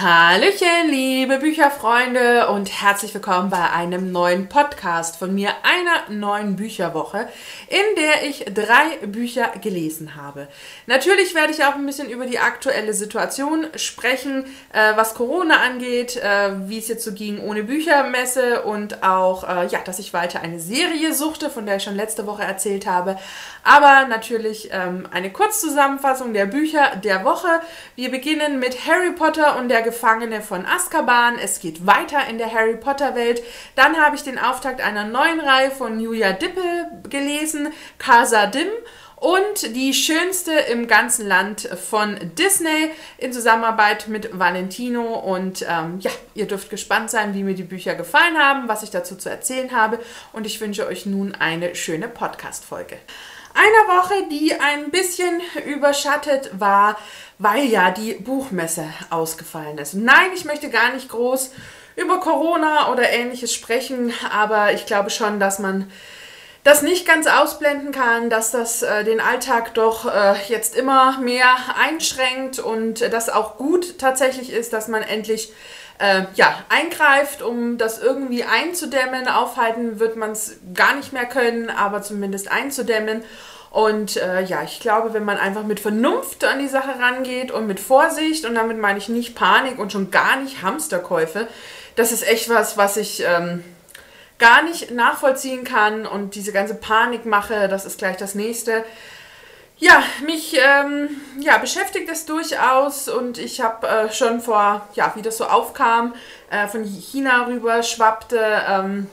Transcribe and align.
Hallöchen, 0.00 0.90
liebe 0.90 1.38
Bücherfreunde 1.38 2.50
und 2.50 2.70
herzlich 2.70 3.12
willkommen 3.14 3.50
bei 3.50 3.68
einem 3.72 4.12
neuen 4.12 4.48
Podcast 4.48 5.16
von 5.16 5.34
mir, 5.34 5.50
einer 5.64 6.16
neuen 6.16 6.54
Bücherwoche, 6.54 7.28
in 7.66 7.96
der 7.96 8.22
ich 8.22 8.44
drei 8.44 9.04
Bücher 9.08 9.50
gelesen 9.60 10.14
habe. 10.14 10.46
Natürlich 10.86 11.34
werde 11.34 11.52
ich 11.52 11.64
auch 11.64 11.74
ein 11.74 11.84
bisschen 11.84 12.08
über 12.10 12.26
die 12.26 12.38
aktuelle 12.38 12.94
Situation 12.94 13.66
sprechen, 13.74 14.44
äh, 14.72 14.92
was 14.94 15.14
Corona 15.14 15.62
angeht, 15.62 16.16
äh, 16.16 16.68
wie 16.68 16.78
es 16.78 16.86
jetzt 16.86 17.02
so 17.02 17.12
ging 17.12 17.40
ohne 17.40 17.64
Büchermesse 17.64 18.62
und 18.62 19.02
auch, 19.02 19.42
äh, 19.48 19.66
ja, 19.66 19.80
dass 19.84 19.98
ich 19.98 20.12
weiter 20.12 20.42
eine 20.42 20.60
Serie 20.60 21.12
suchte, 21.12 21.50
von 21.50 21.66
der 21.66 21.78
ich 21.78 21.82
schon 21.82 21.96
letzte 21.96 22.24
Woche 22.24 22.44
erzählt 22.44 22.86
habe. 22.86 23.18
Aber 23.64 24.06
natürlich 24.06 24.68
ähm, 24.70 25.08
eine 25.10 25.32
Kurzzusammenfassung 25.32 26.32
der 26.34 26.46
Bücher 26.46 26.94
der 27.02 27.24
Woche. 27.24 27.48
Wir 27.96 28.12
beginnen 28.12 28.60
mit 28.60 28.86
Harry 28.86 29.10
Potter 29.10 29.58
und 29.58 29.68
der 29.68 29.87
Gefangene 29.88 30.42
von 30.42 30.66
Azkaban. 30.66 31.38
Es 31.38 31.60
geht 31.60 31.86
weiter 31.86 32.28
in 32.28 32.36
der 32.36 32.52
Harry 32.52 32.76
Potter 32.76 33.14
Welt. 33.14 33.42
Dann 33.74 33.96
habe 33.96 34.16
ich 34.16 34.22
den 34.22 34.38
Auftakt 34.38 34.82
einer 34.82 35.04
neuen 35.04 35.40
Reihe 35.40 35.70
von 35.70 35.98
Julia 35.98 36.32
Dippel 36.32 36.90
gelesen, 37.08 37.68
Casa 37.96 38.44
Dim. 38.44 38.68
Und 39.16 39.74
die 39.74 39.94
schönste 39.94 40.52
im 40.52 40.88
ganzen 40.88 41.26
Land 41.26 41.62
von 41.62 42.18
Disney 42.38 42.90
in 43.16 43.32
Zusammenarbeit 43.32 44.08
mit 44.08 44.38
Valentino. 44.38 45.14
Und 45.14 45.64
ähm, 45.66 46.00
ja, 46.00 46.10
ihr 46.34 46.46
dürft 46.46 46.68
gespannt 46.68 47.10
sein, 47.10 47.32
wie 47.32 47.44
mir 47.44 47.54
die 47.54 47.62
Bücher 47.62 47.94
gefallen 47.94 48.36
haben, 48.36 48.68
was 48.68 48.82
ich 48.82 48.90
dazu 48.90 49.16
zu 49.16 49.30
erzählen 49.30 49.72
habe. 49.72 49.98
Und 50.34 50.46
ich 50.46 50.60
wünsche 50.60 50.86
euch 50.86 51.06
nun 51.06 51.34
eine 51.34 51.74
schöne 51.74 52.08
Podcast-Folge. 52.08 52.98
Eine 53.60 53.98
Woche, 53.98 54.28
die 54.30 54.54
ein 54.54 54.90
bisschen 54.90 55.40
überschattet 55.66 56.50
war 56.58 56.96
weil 57.38 57.64
ja 57.64 57.90
die 57.90 58.14
Buchmesse 58.14 58.84
ausgefallen 59.10 59.78
ist. 59.78 59.94
Nein, 59.94 60.30
ich 60.34 60.44
möchte 60.44 60.70
gar 60.70 60.92
nicht 60.92 61.08
groß 61.08 61.52
über 61.96 62.20
Corona 62.20 62.92
oder 62.92 63.08
ähnliches 63.10 63.54
sprechen, 63.54 64.12
aber 64.32 64.72
ich 64.72 64.86
glaube 64.86 65.10
schon, 65.10 65.40
dass 65.40 65.58
man 65.58 65.90
das 66.64 66.82
nicht 66.82 67.06
ganz 67.06 67.26
ausblenden 67.26 67.92
kann, 67.92 68.28
dass 68.28 68.50
das 68.50 68.82
äh, 68.82 69.04
den 69.04 69.20
Alltag 69.20 69.74
doch 69.74 70.04
äh, 70.12 70.34
jetzt 70.48 70.76
immer 70.76 71.18
mehr 71.18 71.54
einschränkt 71.80 72.58
und 72.58 73.00
äh, 73.00 73.10
das 73.10 73.28
auch 73.28 73.56
gut 73.56 73.98
tatsächlich 73.98 74.52
ist, 74.52 74.72
dass 74.72 74.88
man 74.88 75.02
endlich 75.02 75.52
äh, 75.98 76.24
ja, 76.34 76.54
eingreift, 76.68 77.42
um 77.42 77.78
das 77.78 78.00
irgendwie 78.00 78.44
einzudämmen. 78.44 79.28
Aufhalten 79.28 79.98
wird 79.98 80.16
man 80.16 80.32
es 80.32 80.58
gar 80.74 80.94
nicht 80.94 81.12
mehr 81.12 81.26
können, 81.26 81.70
aber 81.70 82.02
zumindest 82.02 82.50
einzudämmen. 82.50 83.22
Und 83.70 84.16
äh, 84.16 84.42
ja, 84.42 84.62
ich 84.62 84.80
glaube, 84.80 85.12
wenn 85.12 85.24
man 85.24 85.36
einfach 85.36 85.64
mit 85.64 85.80
Vernunft 85.80 86.44
an 86.44 86.58
die 86.58 86.68
Sache 86.68 86.98
rangeht 86.98 87.50
und 87.50 87.66
mit 87.66 87.80
Vorsicht, 87.80 88.46
und 88.46 88.54
damit 88.54 88.78
meine 88.78 88.98
ich 88.98 89.08
nicht 89.08 89.34
Panik 89.34 89.78
und 89.78 89.92
schon 89.92 90.10
gar 90.10 90.36
nicht 90.36 90.62
Hamsterkäufe, 90.62 91.48
das 91.96 92.12
ist 92.12 92.26
echt 92.26 92.48
was, 92.48 92.76
was 92.76 92.96
ich 92.96 93.22
ähm, 93.26 93.62
gar 94.38 94.62
nicht 94.62 94.90
nachvollziehen 94.90 95.64
kann. 95.64 96.06
Und 96.06 96.34
diese 96.34 96.52
ganze 96.52 96.74
Panikmache, 96.74 97.68
das 97.68 97.84
ist 97.84 97.98
gleich 97.98 98.16
das 98.16 98.34
nächste. 98.34 98.84
Ja, 99.80 100.02
mich 100.26 100.56
ähm, 100.58 101.08
ja, 101.38 101.58
beschäftigt 101.58 102.08
es 102.10 102.26
durchaus 102.26 103.08
und 103.08 103.38
ich 103.38 103.60
habe 103.60 103.86
äh, 103.86 104.12
schon 104.12 104.40
vor, 104.40 104.88
ja, 104.94 105.12
wie 105.14 105.22
das 105.22 105.36
so 105.36 105.44
aufkam, 105.44 106.14
äh, 106.50 106.66
von 106.66 106.82
China 106.82 107.46
rüber 107.46 107.84
schwappte, 107.84 108.40
ähm, 108.68 109.06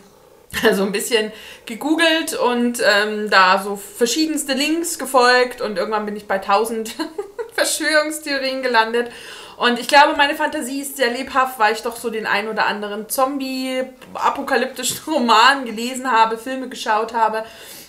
so 0.73 0.83
ein 0.83 0.91
bisschen 0.91 1.31
gegoogelt 1.65 2.33
und 2.35 2.81
ähm, 2.83 3.29
da 3.29 3.61
so 3.63 3.75
verschiedenste 3.75 4.53
Links 4.53 4.99
gefolgt 4.99 5.61
und 5.61 5.77
irgendwann 5.77 6.05
bin 6.05 6.15
ich 6.15 6.27
bei 6.27 6.35
1000 6.35 6.95
Verschwörungstheorien 7.53 8.61
gelandet. 8.61 9.11
Und 9.57 9.79
ich 9.79 9.87
glaube, 9.87 10.17
meine 10.17 10.35
Fantasie 10.35 10.81
ist 10.81 10.97
sehr 10.97 11.11
lebhaft, 11.11 11.57
weil 11.59 11.73
ich 11.73 11.81
doch 11.81 11.95
so 11.95 12.09
den 12.09 12.25
ein 12.27 12.49
oder 12.49 12.65
anderen 12.65 13.07
Zombie-apokalyptischen 13.07 14.99
Roman 15.07 15.63
gelesen 15.65 16.11
habe, 16.11 16.37
Filme 16.37 16.67
geschaut 16.67 17.13
habe. 17.13 17.45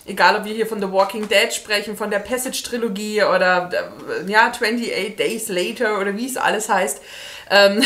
Egal, 0.06 0.36
ob 0.36 0.45
wir 0.45 0.55
hier 0.55 0.69
von 0.69 0.80
The 0.80 0.92
Walking 0.92 1.29
Dead 1.29 1.52
sprechen, 1.52 1.96
von 1.96 2.12
der 2.12 2.20
Passage-Trilogie 2.20 3.24
oder 3.24 3.70
äh, 3.73 4.30
ja, 4.30 4.46
28 4.46 5.17
Days 5.17 5.48
Later 5.48 5.98
oder 6.01 6.17
wie 6.17 6.27
es 6.27 6.36
alles 6.36 6.68
heißt. 6.68 7.02
Ähm, 7.51 7.83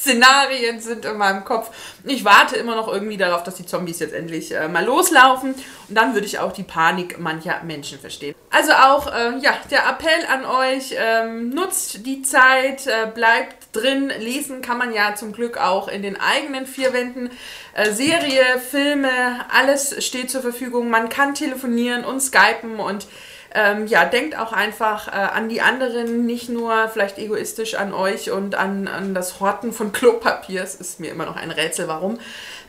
Szenarien 0.00 0.80
sind 0.80 1.04
in 1.04 1.18
meinem 1.18 1.44
Kopf. 1.44 1.70
Ich 2.04 2.24
warte 2.24 2.56
immer 2.56 2.74
noch 2.74 2.88
irgendwie 2.88 3.18
darauf, 3.18 3.42
dass 3.42 3.56
die 3.56 3.66
Zombies 3.66 3.98
jetzt 3.98 4.14
endlich 4.14 4.54
äh, 4.54 4.66
mal 4.66 4.84
loslaufen. 4.84 5.54
Und 5.54 5.94
dann 5.94 6.14
würde 6.14 6.26
ich 6.26 6.38
auch 6.38 6.52
die 6.52 6.62
Panik 6.62 7.18
mancher 7.18 7.62
Menschen 7.64 7.98
verstehen. 7.98 8.34
Also 8.50 8.72
auch, 8.72 9.12
äh, 9.12 9.36
ja, 9.40 9.52
der 9.70 9.86
Appell 9.88 10.26
an 10.32 10.46
euch, 10.46 10.94
ähm, 10.96 11.50
nutzt 11.50 12.06
die 12.06 12.22
Zeit, 12.22 12.86
äh, 12.86 13.08
bleibt 13.14 13.76
drin. 13.76 14.10
Lesen 14.18 14.62
kann 14.62 14.78
man 14.78 14.94
ja 14.94 15.14
zum 15.14 15.32
Glück 15.32 15.58
auch 15.58 15.88
in 15.88 16.02
den 16.02 16.18
eigenen 16.18 16.66
vier 16.66 16.94
Wänden. 16.94 17.30
Äh, 17.74 17.92
Serie, 17.92 18.42
Filme, 18.58 19.10
alles 19.52 20.02
steht 20.04 20.30
zur 20.30 20.40
Verfügung. 20.40 20.88
Man 20.88 21.10
kann 21.10 21.34
telefonieren 21.34 22.04
und 22.04 22.20
skypen 22.20 22.80
und 22.80 23.06
ähm, 23.52 23.86
ja, 23.86 24.04
denkt 24.04 24.38
auch 24.38 24.52
einfach 24.52 25.08
äh, 25.08 25.10
an 25.10 25.48
die 25.48 25.60
anderen, 25.60 26.24
nicht 26.24 26.48
nur 26.48 26.88
vielleicht 26.88 27.18
egoistisch 27.18 27.74
an 27.74 27.92
euch 27.92 28.30
und 28.30 28.54
an, 28.54 28.86
an 28.86 29.12
das 29.12 29.40
Horten 29.40 29.72
von 29.72 29.92
Klopapier. 29.92 30.62
Es 30.62 30.76
ist 30.76 31.00
mir 31.00 31.10
immer 31.10 31.26
noch 31.26 31.36
ein 31.36 31.50
Rätsel, 31.50 31.88
warum. 31.88 32.18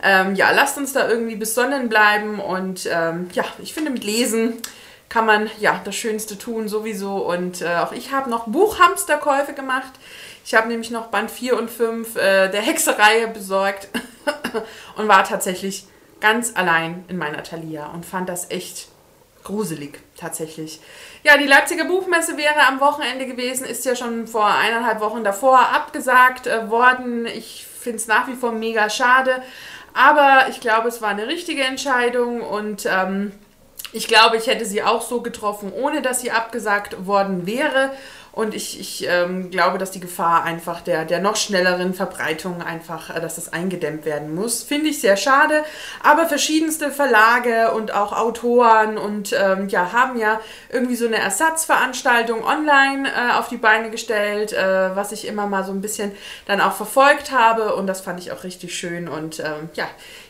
Ähm, 0.04 0.36
ja, 0.36 0.52
lasst 0.52 0.78
uns 0.78 0.94
da 0.94 1.08
irgendwie 1.08 1.36
besonnen 1.36 1.88
bleiben 1.88 2.40
und 2.40 2.90
ähm, 2.92 3.30
ja, 3.34 3.44
ich 3.62 3.74
finde 3.74 3.92
mit 3.92 4.04
Lesen 4.04 4.62
kann 5.08 5.26
man 5.26 5.50
ja 5.60 5.82
das 5.84 5.96
Schönste 5.96 6.38
tun 6.38 6.70
sowieso 6.70 7.18
und 7.18 7.62
äh, 7.62 7.76
auch 7.76 7.92
ich 7.92 8.12
habe 8.12 8.30
noch 8.30 8.48
Buchhamsterkäufe 8.48 9.54
gemacht. 9.54 9.92
Ich 10.46 10.56
habe 10.56 10.70
nämlich 10.70 10.90
noch 10.90 11.08
Band 11.08 11.30
4 11.30 11.58
und 11.60 11.70
5 11.70 12.16
äh, 12.16 12.50
der 12.50 12.62
Hexerei 12.62 13.28
besorgt 13.28 13.90
und 14.96 15.08
war 15.08 15.24
tatsächlich 15.26 15.86
ganz 16.22 16.54
allein 16.56 17.04
in 17.10 17.18
meiner 17.18 17.44
Thalia 17.44 17.88
und 17.88 18.06
fand 18.06 18.30
das 18.30 18.50
echt 18.50 18.88
gruselig 19.44 20.00
tatsächlich. 20.22 20.80
Ja, 21.24 21.38
die 21.38 21.48
Leipziger 21.48 21.86
Buchmesse 21.86 22.38
wäre 22.38 22.68
am 22.68 22.80
Wochenende 22.80 23.26
gewesen, 23.26 23.66
ist 23.66 23.86
ja 23.86 23.96
schon 23.96 24.28
vor 24.28 24.46
eineinhalb 24.46 25.02
Wochen 25.02 25.24
davor 25.24 25.60
abgesagt 25.60 26.48
äh, 26.48 26.70
worden. 26.70 27.26
Ich 27.26 27.66
finde 27.66 27.98
es 27.98 28.08
nach 28.08 28.28
wie 28.28 28.36
vor 28.36 28.52
mega 28.52 28.90
schade, 28.90 29.42
aber 29.94 30.48
ich 30.50 30.62
glaube, 30.62 30.88
es 30.88 31.02
war 31.02 31.10
eine 31.10 31.28
richtige 31.28 31.64
Entscheidung 31.64 32.42
und 32.42 32.86
ähm, 32.86 33.32
ich 33.94 34.08
glaube, 34.08 34.38
ich 34.38 34.48
hätte 34.48 34.66
sie 34.66 34.84
auch 34.84 35.02
so 35.02 35.22
getroffen, 35.22 35.74
ohne 35.74 36.02
dass 36.02 36.22
sie 36.22 36.32
abgesagt 36.32 37.06
worden 37.06 37.46
wäre. 37.46 37.92
Und 38.34 38.56
ich, 38.56 38.80
ich 38.80 39.06
ähm, 39.10 39.52
glaube, 39.52 39.78
dass 39.78 39.92
die 39.92 40.00
Gefahr 40.00 40.44
einfach 40.44 40.80
der, 40.80 41.04
der 41.04 41.20
noch 41.20 41.36
schnelleren 41.36 41.94
Verbreitung 41.94 42.62
einfach, 42.62 43.14
äh, 43.14 43.20
dass 43.20 43.36
das 43.36 43.52
eingedämmt 43.52 44.06
werden 44.06 44.34
muss. 44.34 44.64
Finde 44.64 44.88
ich 44.88 45.02
sehr 45.02 45.18
schade. 45.18 45.66
Aber 46.02 46.28
verschiedenste 46.28 46.92
Verlage 46.92 47.72
und 47.72 47.94
auch 47.94 48.14
Autoren 48.14 48.98
und 48.98 49.34
ähm, 49.38 49.68
ja, 49.68 49.92
haben 49.92 50.18
ja 50.18 50.40
irgendwie 50.70 50.96
so 50.96 51.08
eine 51.08 51.18
Ersatzveranstaltung 51.18 52.46
online 52.46 53.10
äh, 53.10 53.34
auf 53.34 53.50
die 53.50 53.58
Beine 53.58 53.90
gestellt, 53.90 54.54
äh, 54.54 54.96
was 54.96 55.12
ich 55.12 55.28
immer 55.28 55.48
mal 55.48 55.66
so 55.66 55.74
ein 55.74 55.82
bisschen 55.82 56.14
dann 56.46 56.62
auch 56.62 56.74
verfolgt 56.74 57.32
habe. 57.32 57.76
Und 57.76 57.86
das 57.86 58.00
fand 58.00 58.22
ich 58.22 58.32
auch 58.32 58.46
richtig 58.46 58.74
schön. 58.74 59.10
Und 59.10 59.42
ähm, 59.42 59.70
ja, 59.74 59.88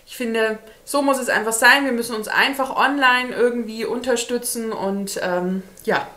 ich 0.08 0.18
finde, 0.18 0.58
so 0.86 1.04
muss 1.04 1.20
es 1.20 1.30
einfach 1.30 1.54
sein. 1.54 1.86
Wir 1.86 1.92
müssen 1.92 2.16
uns 2.16 2.28
einfach 2.28 2.76
online 2.76 3.32
irgendwie 3.36 3.86
unterstützen 3.86 4.72
und 4.72 5.20
ähm, 5.22 5.62
ja, 5.86 6.08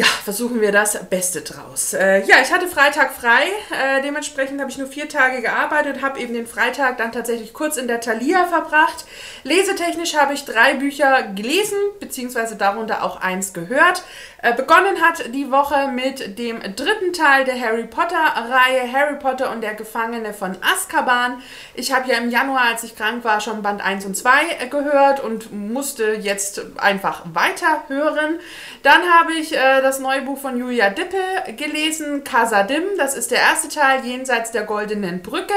ja, 0.00 0.06
versuchen 0.24 0.62
wir 0.62 0.72
das 0.72 0.98
Beste 1.10 1.42
draus. 1.42 1.92
Äh, 1.92 2.24
ja, 2.24 2.36
ich 2.42 2.50
hatte 2.50 2.68
Freitag 2.68 3.12
frei, 3.12 3.42
äh, 3.70 4.00
dementsprechend 4.00 4.58
habe 4.58 4.70
ich 4.70 4.78
nur 4.78 4.86
vier 4.86 5.10
Tage 5.10 5.42
gearbeitet, 5.42 6.00
habe 6.00 6.18
eben 6.20 6.32
den 6.32 6.46
Freitag 6.46 6.96
dann 6.96 7.12
tatsächlich 7.12 7.52
kurz 7.52 7.76
in 7.76 7.86
der 7.86 8.00
Thalia 8.00 8.46
verbracht. 8.46 9.04
Lesetechnisch 9.44 10.16
habe 10.16 10.32
ich 10.32 10.46
drei 10.46 10.72
Bücher 10.72 11.24
gelesen, 11.34 11.76
beziehungsweise 12.00 12.56
darunter 12.56 13.04
auch 13.04 13.20
eins 13.20 13.52
gehört. 13.52 14.02
Äh, 14.42 14.54
begonnen 14.54 15.02
hat 15.02 15.34
die 15.34 15.50
Woche 15.50 15.88
mit 15.88 16.38
dem 16.38 16.60
dritten 16.74 17.12
Teil 17.12 17.44
der 17.44 17.60
Harry 17.60 17.84
Potter-Reihe, 17.84 18.90
Harry 18.90 19.16
Potter 19.16 19.50
und 19.50 19.60
der 19.60 19.74
Gefangene 19.74 20.32
von 20.32 20.56
Azkaban. 20.62 21.42
Ich 21.74 21.92
habe 21.92 22.10
ja 22.10 22.16
im 22.16 22.30
Januar, 22.30 22.62
als 22.70 22.82
ich 22.82 22.96
krank 22.96 23.22
war, 23.22 23.42
schon 23.42 23.62
Band 23.62 23.84
1 23.84 24.06
und 24.06 24.16
2 24.16 24.30
äh, 24.60 24.66
gehört 24.68 25.22
und 25.22 25.52
musste 25.52 26.12
jetzt 26.12 26.62
einfach 26.78 27.22
weiterhören. 27.34 28.38
Dann 28.82 29.02
habe 29.12 29.34
ich 29.34 29.54
äh, 29.54 29.82
das 29.82 30.00
neue 30.00 30.22
Buch 30.22 30.38
von 30.38 30.56
Julia 30.56 30.88
Dippel 30.88 31.20
gelesen, 31.56 32.24
Casadim. 32.24 32.82
Das 32.96 33.14
ist 33.14 33.30
der 33.30 33.40
erste 33.40 33.68
Teil, 33.68 34.06
Jenseits 34.06 34.52
der 34.52 34.62
goldenen 34.62 35.20
Brücke. 35.20 35.52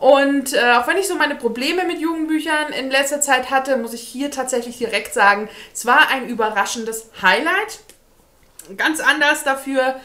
Und 0.00 0.54
äh, 0.54 0.72
auch 0.72 0.86
wenn 0.86 0.96
ich 0.96 1.08
so 1.08 1.14
meine 1.14 1.34
Probleme 1.34 1.84
mit 1.84 2.00
Jugendbüchern 2.00 2.72
in 2.72 2.90
letzter 2.90 3.20
Zeit 3.20 3.50
hatte, 3.50 3.76
muss 3.76 3.92
ich 3.92 4.00
hier 4.00 4.30
tatsächlich 4.30 4.78
direkt 4.78 5.12
sagen, 5.12 5.48
es 5.74 5.84
war 5.84 6.08
ein 6.10 6.28
überraschendes 6.28 7.10
Highlight 7.20 7.80
ganz 8.76 9.00
anders 9.00 9.44
dafür. 9.44 10.00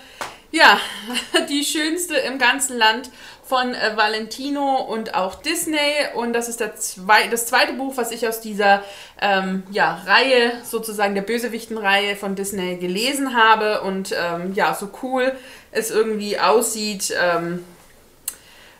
Ja, 0.51 0.79
die 1.49 1.63
schönste 1.63 2.15
im 2.15 2.39
ganzen 2.39 2.77
Land 2.77 3.11
von 3.49 3.73
äh, 3.73 3.97
Valentino 3.97 4.77
und 4.77 5.15
auch 5.15 5.35
Disney. 5.35 5.77
Und 6.13 6.33
das 6.33 6.47
ist 6.49 6.63
zwei, 6.79 7.27
das 7.27 7.47
zweite 7.47 7.73
Buch, 7.73 7.97
was 7.97 8.11
ich 8.11 8.27
aus 8.27 8.41
dieser 8.41 8.83
ähm, 9.19 9.63
ja, 9.71 10.03
Reihe, 10.05 10.53
sozusagen 10.63 11.15
der 11.15 11.23
Bösewichtenreihe 11.23 12.15
von 12.15 12.35
Disney 12.35 12.77
gelesen 12.77 13.35
habe. 13.35 13.81
Und 13.81 14.13
ähm, 14.17 14.53
ja, 14.53 14.75
so 14.75 14.89
cool 15.01 15.35
es 15.71 15.89
irgendwie 15.91 16.39
aussieht, 16.39 17.13
ähm, 17.19 17.65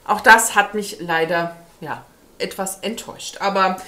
auch 0.05 0.21
das 0.21 0.55
hat 0.55 0.73
mich 0.73 0.97
leider 0.99 1.55
ja, 1.81 2.03
etwas 2.39 2.79
enttäuscht. 2.79 3.37
Aber 3.41 3.79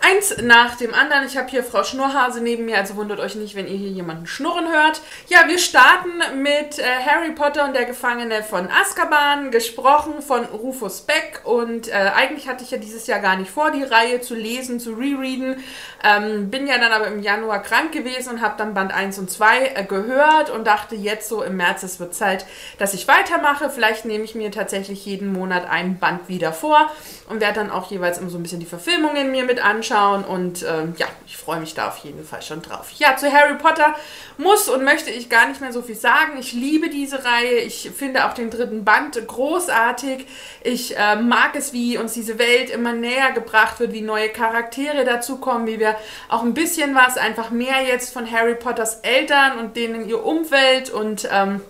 Eins 0.00 0.36
nach 0.42 0.76
dem 0.76 0.94
anderen. 0.94 1.26
Ich 1.26 1.36
habe 1.36 1.48
hier 1.48 1.64
Frau 1.64 1.82
Schnurrhase 1.82 2.40
neben 2.40 2.66
mir, 2.66 2.78
also 2.78 2.94
wundert 2.94 3.18
euch 3.18 3.34
nicht, 3.34 3.56
wenn 3.56 3.66
ihr 3.66 3.76
hier 3.76 3.90
jemanden 3.90 4.28
schnurren 4.28 4.68
hört. 4.68 5.00
Ja, 5.26 5.48
wir 5.48 5.58
starten 5.58 6.40
mit 6.40 6.78
äh, 6.78 6.84
Harry 7.04 7.32
Potter 7.32 7.64
und 7.64 7.74
der 7.74 7.84
Gefangene 7.84 8.44
von 8.44 8.68
Azkaban, 8.70 9.50
gesprochen 9.50 10.22
von 10.22 10.44
Rufus 10.44 11.00
Beck. 11.00 11.40
Und 11.42 11.88
äh, 11.88 12.12
eigentlich 12.14 12.48
hatte 12.48 12.62
ich 12.62 12.70
ja 12.70 12.78
dieses 12.78 13.08
Jahr 13.08 13.18
gar 13.18 13.36
nicht 13.36 13.50
vor, 13.50 13.72
die 13.72 13.82
Reihe 13.82 14.20
zu 14.20 14.36
lesen, 14.36 14.78
zu 14.78 14.92
rereaden. 14.92 15.64
Ähm, 16.04 16.48
bin 16.48 16.68
ja 16.68 16.78
dann 16.78 16.92
aber 16.92 17.08
im 17.08 17.20
Januar 17.20 17.60
krank 17.60 17.90
gewesen 17.90 18.34
und 18.34 18.40
habe 18.40 18.54
dann 18.56 18.74
Band 18.74 18.94
1 18.94 19.18
und 19.18 19.28
2 19.28 19.72
äh, 19.74 19.84
gehört 19.84 20.50
und 20.50 20.64
dachte 20.64 20.94
jetzt 20.94 21.28
so 21.28 21.42
im 21.42 21.56
März, 21.56 21.82
es 21.82 21.98
wird 21.98 22.14
Zeit, 22.14 22.46
dass 22.78 22.94
ich 22.94 23.08
weitermache. 23.08 23.68
Vielleicht 23.68 24.04
nehme 24.04 24.22
ich 24.22 24.36
mir 24.36 24.52
tatsächlich 24.52 25.04
jeden 25.04 25.32
Monat 25.32 25.68
einen 25.68 25.98
Band 25.98 26.28
wieder 26.28 26.52
vor 26.52 26.88
und 27.28 27.40
werde 27.40 27.54
dann 27.54 27.70
auch 27.72 27.90
jeweils 27.90 28.18
immer 28.18 28.30
so 28.30 28.38
ein 28.38 28.44
bisschen 28.44 28.60
die 28.60 28.66
Verfilmungen 28.66 29.32
mir 29.32 29.42
mit 29.42 29.62
anschauen 29.62 29.87
anschauen 29.88 30.24
und 30.24 30.62
ähm, 30.62 30.94
ja, 30.98 31.06
ich 31.26 31.36
freue 31.36 31.60
mich 31.60 31.74
da 31.74 31.88
auf 31.88 31.98
jeden 31.98 32.24
Fall 32.24 32.42
schon 32.42 32.62
drauf. 32.62 32.90
Ja, 32.98 33.16
zu 33.16 33.32
Harry 33.32 33.56
Potter 33.56 33.94
muss 34.36 34.68
und 34.68 34.84
möchte 34.84 35.10
ich 35.10 35.28
gar 35.28 35.48
nicht 35.48 35.60
mehr 35.60 35.72
so 35.72 35.82
viel 35.82 35.94
sagen. 35.94 36.38
Ich 36.38 36.52
liebe 36.52 36.88
diese 36.88 37.24
Reihe. 37.24 37.58
Ich 37.58 37.90
finde 37.96 38.26
auch 38.26 38.34
den 38.34 38.50
dritten 38.50 38.84
Band 38.84 39.18
großartig. 39.26 40.26
Ich 40.62 40.96
äh, 40.96 41.16
mag 41.16 41.54
es, 41.54 41.72
wie 41.72 41.98
uns 41.98 42.14
diese 42.14 42.38
Welt 42.38 42.70
immer 42.70 42.92
näher 42.92 43.32
gebracht 43.32 43.80
wird, 43.80 43.92
wie 43.92 44.02
neue 44.02 44.28
Charaktere 44.28 45.04
dazukommen, 45.04 45.66
wie 45.66 45.78
wir 45.78 45.96
auch 46.28 46.42
ein 46.42 46.54
bisschen 46.54 46.94
was, 46.94 47.16
einfach 47.16 47.50
mehr 47.50 47.82
jetzt 47.86 48.12
von 48.12 48.30
Harry 48.30 48.54
Potters 48.54 49.00
Eltern 49.00 49.58
und 49.58 49.76
denen 49.76 50.08
ihr 50.08 50.24
Umwelt 50.24 50.90
und 50.90 51.28
ähm, 51.30 51.60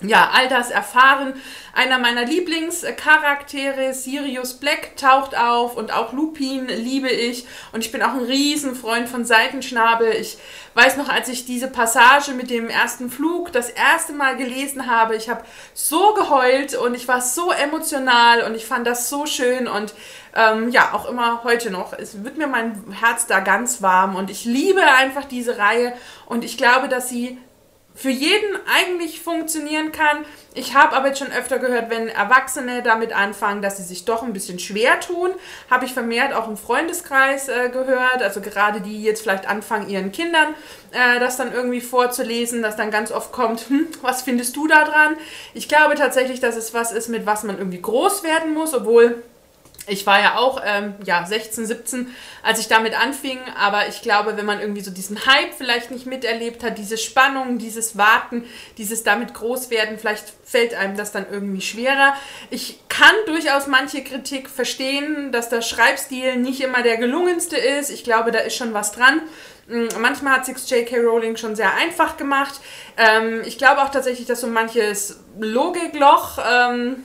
ja, 0.00 0.30
all 0.34 0.48
das 0.48 0.70
erfahren. 0.70 1.34
Einer 1.72 1.98
meiner 1.98 2.24
Lieblingscharaktere, 2.24 3.94
Sirius 3.94 4.54
Black, 4.54 4.96
taucht 4.96 5.36
auf 5.36 5.76
und 5.76 5.92
auch 5.92 6.12
Lupin 6.12 6.66
liebe 6.66 7.08
ich. 7.08 7.46
Und 7.72 7.84
ich 7.84 7.92
bin 7.92 8.02
auch 8.02 8.12
ein 8.12 8.24
Riesenfreund 8.24 9.08
von 9.08 9.24
Seitenschnabel. 9.24 10.12
Ich 10.12 10.38
weiß 10.74 10.98
noch, 10.98 11.08
als 11.08 11.28
ich 11.28 11.46
diese 11.46 11.68
Passage 11.68 12.32
mit 12.32 12.50
dem 12.50 12.68
ersten 12.68 13.10
Flug 13.10 13.52
das 13.52 13.70
erste 13.70 14.12
Mal 14.12 14.36
gelesen 14.36 14.86
habe, 14.86 15.16
ich 15.16 15.30
habe 15.30 15.44
so 15.72 16.12
geheult 16.12 16.74
und 16.74 16.94
ich 16.94 17.08
war 17.08 17.22
so 17.22 17.50
emotional 17.50 18.42
und 18.42 18.54
ich 18.54 18.66
fand 18.66 18.86
das 18.86 19.08
so 19.08 19.24
schön 19.24 19.66
und 19.66 19.94
ähm, 20.34 20.68
ja, 20.68 20.92
auch 20.92 21.08
immer 21.08 21.42
heute 21.44 21.70
noch. 21.70 21.94
Es 21.94 22.22
wird 22.22 22.36
mir 22.36 22.46
mein 22.46 22.84
Herz 23.00 23.26
da 23.26 23.40
ganz 23.40 23.80
warm 23.80 24.16
und 24.16 24.30
ich 24.30 24.44
liebe 24.44 24.82
einfach 24.82 25.24
diese 25.24 25.56
Reihe 25.56 25.94
und 26.26 26.44
ich 26.44 26.58
glaube, 26.58 26.88
dass 26.88 27.08
sie 27.08 27.38
für 27.96 28.10
jeden 28.10 28.58
eigentlich 28.72 29.20
funktionieren 29.20 29.90
kann. 29.90 30.24
Ich 30.54 30.74
habe 30.74 30.94
aber 30.94 31.08
jetzt 31.08 31.18
schon 31.18 31.32
öfter 31.32 31.58
gehört, 31.58 31.90
wenn 31.90 32.08
Erwachsene 32.08 32.82
damit 32.82 33.12
anfangen, 33.14 33.62
dass 33.62 33.78
sie 33.78 33.82
sich 33.82 34.04
doch 34.04 34.22
ein 34.22 34.32
bisschen 34.32 34.58
schwer 34.58 35.00
tun. 35.00 35.30
Habe 35.70 35.86
ich 35.86 35.94
vermehrt 35.94 36.34
auch 36.34 36.46
im 36.46 36.56
Freundeskreis 36.56 37.48
äh, 37.48 37.70
gehört. 37.70 38.22
Also 38.22 38.40
gerade 38.40 38.80
die 38.80 39.02
jetzt 39.02 39.22
vielleicht 39.22 39.48
anfangen, 39.48 39.88
ihren 39.88 40.12
Kindern 40.12 40.54
äh, 40.92 41.18
das 41.20 41.36
dann 41.36 41.52
irgendwie 41.52 41.80
vorzulesen, 41.80 42.62
dass 42.62 42.76
dann 42.76 42.90
ganz 42.90 43.10
oft 43.10 43.32
kommt, 43.32 43.68
hm, 43.68 43.88
was 44.02 44.22
findest 44.22 44.56
du 44.56 44.66
da 44.66 44.84
dran? 44.84 45.16
Ich 45.54 45.68
glaube 45.68 45.94
tatsächlich, 45.94 46.40
dass 46.40 46.56
es 46.56 46.74
was 46.74 46.92
ist, 46.92 47.08
mit 47.08 47.26
was 47.26 47.44
man 47.44 47.58
irgendwie 47.58 47.80
groß 47.80 48.22
werden 48.22 48.54
muss, 48.54 48.74
obwohl 48.74 49.22
ich 49.86 50.06
war 50.06 50.20
ja 50.20 50.36
auch 50.36 50.60
ähm, 50.64 50.94
ja, 51.04 51.24
16, 51.24 51.66
17, 51.66 52.14
als 52.42 52.58
ich 52.58 52.68
damit 52.68 52.98
anfing, 52.98 53.38
aber 53.58 53.88
ich 53.88 54.02
glaube, 54.02 54.36
wenn 54.36 54.46
man 54.46 54.60
irgendwie 54.60 54.80
so 54.80 54.90
diesen 54.90 55.26
Hype 55.26 55.54
vielleicht 55.56 55.90
nicht 55.90 56.06
miterlebt 56.06 56.64
hat, 56.64 56.78
diese 56.78 56.98
Spannung, 56.98 57.58
dieses 57.58 57.96
Warten, 57.96 58.44
dieses 58.78 59.02
damit 59.02 59.34
groß 59.34 59.70
werden, 59.70 59.98
vielleicht 59.98 60.32
fällt 60.44 60.74
einem 60.74 60.96
das 60.96 61.12
dann 61.12 61.26
irgendwie 61.30 61.60
schwerer. 61.60 62.14
Ich 62.50 62.80
kann 62.88 63.14
durchaus 63.26 63.66
manche 63.66 64.02
Kritik 64.02 64.48
verstehen, 64.48 65.32
dass 65.32 65.48
der 65.48 65.62
Schreibstil 65.62 66.36
nicht 66.36 66.60
immer 66.60 66.82
der 66.82 66.96
gelungenste 66.96 67.56
ist. 67.56 67.90
Ich 67.90 68.04
glaube, 68.04 68.32
da 68.32 68.40
ist 68.40 68.56
schon 68.56 68.74
was 68.74 68.92
dran. 68.92 69.22
Mm, 69.68 69.86
manchmal 70.00 70.34
hat 70.34 70.46
sich 70.46 70.56
J.K. 70.70 70.98
Rowling 70.98 71.36
schon 71.36 71.56
sehr 71.56 71.74
einfach 71.74 72.16
gemacht. 72.16 72.60
Ähm, 72.96 73.42
ich 73.44 73.58
glaube 73.58 73.82
auch 73.82 73.90
tatsächlich, 73.90 74.26
dass 74.26 74.40
so 74.40 74.46
manches 74.46 75.20
Logikloch 75.38 76.38
ähm, 76.48 77.04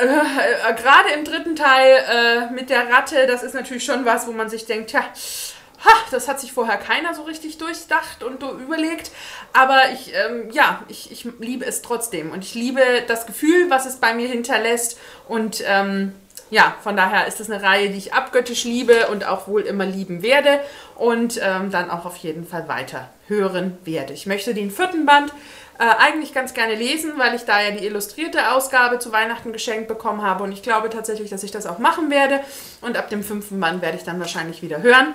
äh, 0.00 0.70
äh, 0.70 0.74
gerade 0.74 1.10
im 1.14 1.24
dritten 1.24 1.56
Teil 1.56 1.96
äh, 2.08 2.52
mit 2.52 2.70
der 2.70 2.90
Ratte, 2.90 3.26
das 3.26 3.42
ist 3.42 3.54
natürlich 3.54 3.84
schon 3.84 4.04
was, 4.04 4.26
wo 4.26 4.32
man 4.32 4.48
sich 4.48 4.66
denkt, 4.66 4.92
ja, 4.92 5.02
ha, 5.02 5.90
das 6.10 6.28
hat 6.28 6.40
sich 6.40 6.52
vorher 6.52 6.76
keiner 6.76 7.14
so 7.14 7.22
richtig 7.22 7.58
durchdacht 7.58 8.22
und 8.22 8.42
überlegt. 8.42 9.10
Aber 9.52 9.90
ich, 9.92 10.12
ähm, 10.14 10.50
ja, 10.50 10.82
ich, 10.88 11.12
ich 11.12 11.26
liebe 11.38 11.64
es 11.64 11.82
trotzdem. 11.82 12.30
Und 12.30 12.44
ich 12.44 12.54
liebe 12.54 12.80
das 13.06 13.26
Gefühl, 13.26 13.70
was 13.70 13.86
es 13.86 13.96
bei 13.96 14.14
mir 14.14 14.28
hinterlässt. 14.28 14.98
Und 15.28 15.62
ähm, 15.66 16.14
ja, 16.50 16.74
von 16.82 16.96
daher 16.96 17.26
ist 17.26 17.40
es 17.40 17.50
eine 17.50 17.62
Reihe, 17.62 17.90
die 17.90 17.98
ich 17.98 18.14
abgöttisch 18.14 18.64
liebe 18.64 19.08
und 19.08 19.26
auch 19.26 19.48
wohl 19.48 19.62
immer 19.62 19.86
lieben 19.86 20.22
werde 20.22 20.60
und 20.96 21.40
ähm, 21.42 21.70
dann 21.70 21.90
auch 21.90 22.04
auf 22.04 22.16
jeden 22.16 22.46
Fall 22.46 22.68
weiter 22.68 23.10
hören 23.26 23.78
werde. 23.84 24.12
Ich 24.12 24.26
möchte 24.26 24.54
den 24.54 24.70
vierten 24.70 25.06
Band 25.06 25.32
äh, 25.78 25.84
eigentlich 25.98 26.32
ganz 26.32 26.54
gerne 26.54 26.74
lesen, 26.74 27.14
weil 27.16 27.34
ich 27.34 27.42
da 27.42 27.60
ja 27.60 27.70
die 27.70 27.84
illustrierte 27.84 28.52
Ausgabe 28.52 28.98
zu 28.98 29.12
Weihnachten 29.12 29.52
geschenkt 29.52 29.88
bekommen 29.88 30.22
habe 30.22 30.44
und 30.44 30.52
ich 30.52 30.62
glaube 30.62 30.90
tatsächlich, 30.90 31.30
dass 31.30 31.42
ich 31.42 31.50
das 31.50 31.66
auch 31.66 31.78
machen 31.78 32.10
werde 32.10 32.40
und 32.80 32.96
ab 32.96 33.08
dem 33.10 33.24
fünften 33.24 33.58
Band 33.58 33.82
werde 33.82 33.96
ich 33.96 34.04
dann 34.04 34.20
wahrscheinlich 34.20 34.62
wieder 34.62 34.82
hören. 34.82 35.14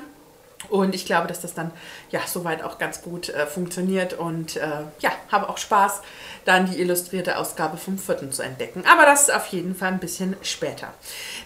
Und 0.67 0.94
ich 0.94 1.06
glaube, 1.06 1.27
dass 1.27 1.39
das 1.39 1.53
dann 1.53 1.71
ja 2.11 2.19
soweit 2.27 2.63
auch 2.63 2.77
ganz 2.77 3.01
gut 3.01 3.29
äh, 3.29 3.47
funktioniert 3.47 4.13
und 4.13 4.57
äh, 4.57 4.61
ja, 5.00 5.11
habe 5.31 5.47
auch 5.47 5.57
Spaß, 5.57 6.01
dann 6.44 6.69
die 6.69 6.81
illustrierte 6.81 7.38
Ausgabe 7.38 7.77
vom 7.77 7.97
vierten 7.97 8.31
zu 8.33 8.41
entdecken. 8.41 8.83
Aber 8.91 9.06
das 9.06 9.23
ist 9.23 9.33
auf 9.33 9.47
jeden 9.47 9.73
Fall 9.73 9.89
ein 9.89 10.00
bisschen 10.00 10.35
später. 10.41 10.94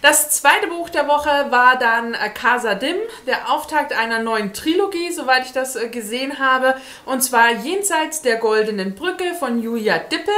Das 0.02 0.30
zweite 0.30 0.66
Buch 0.66 0.90
der 0.90 1.06
Woche 1.06 1.30
war 1.50 1.78
dann 1.78 2.14
äh, 2.14 2.28
Casa 2.30 2.74
Dim, 2.74 2.96
der 3.26 3.52
Auftakt 3.52 3.92
einer 3.92 4.18
neuen 4.18 4.52
Trilogie, 4.52 5.12
soweit 5.12 5.46
ich 5.46 5.52
das 5.52 5.76
äh, 5.76 5.88
gesehen 5.88 6.40
habe. 6.40 6.74
Und 7.06 7.22
zwar 7.22 7.52
Jenseits 7.52 8.20
der 8.20 8.36
goldenen 8.36 8.96
Brücke 8.96 9.34
von 9.38 9.62
Julia 9.62 9.98
Dippe. 9.98 10.32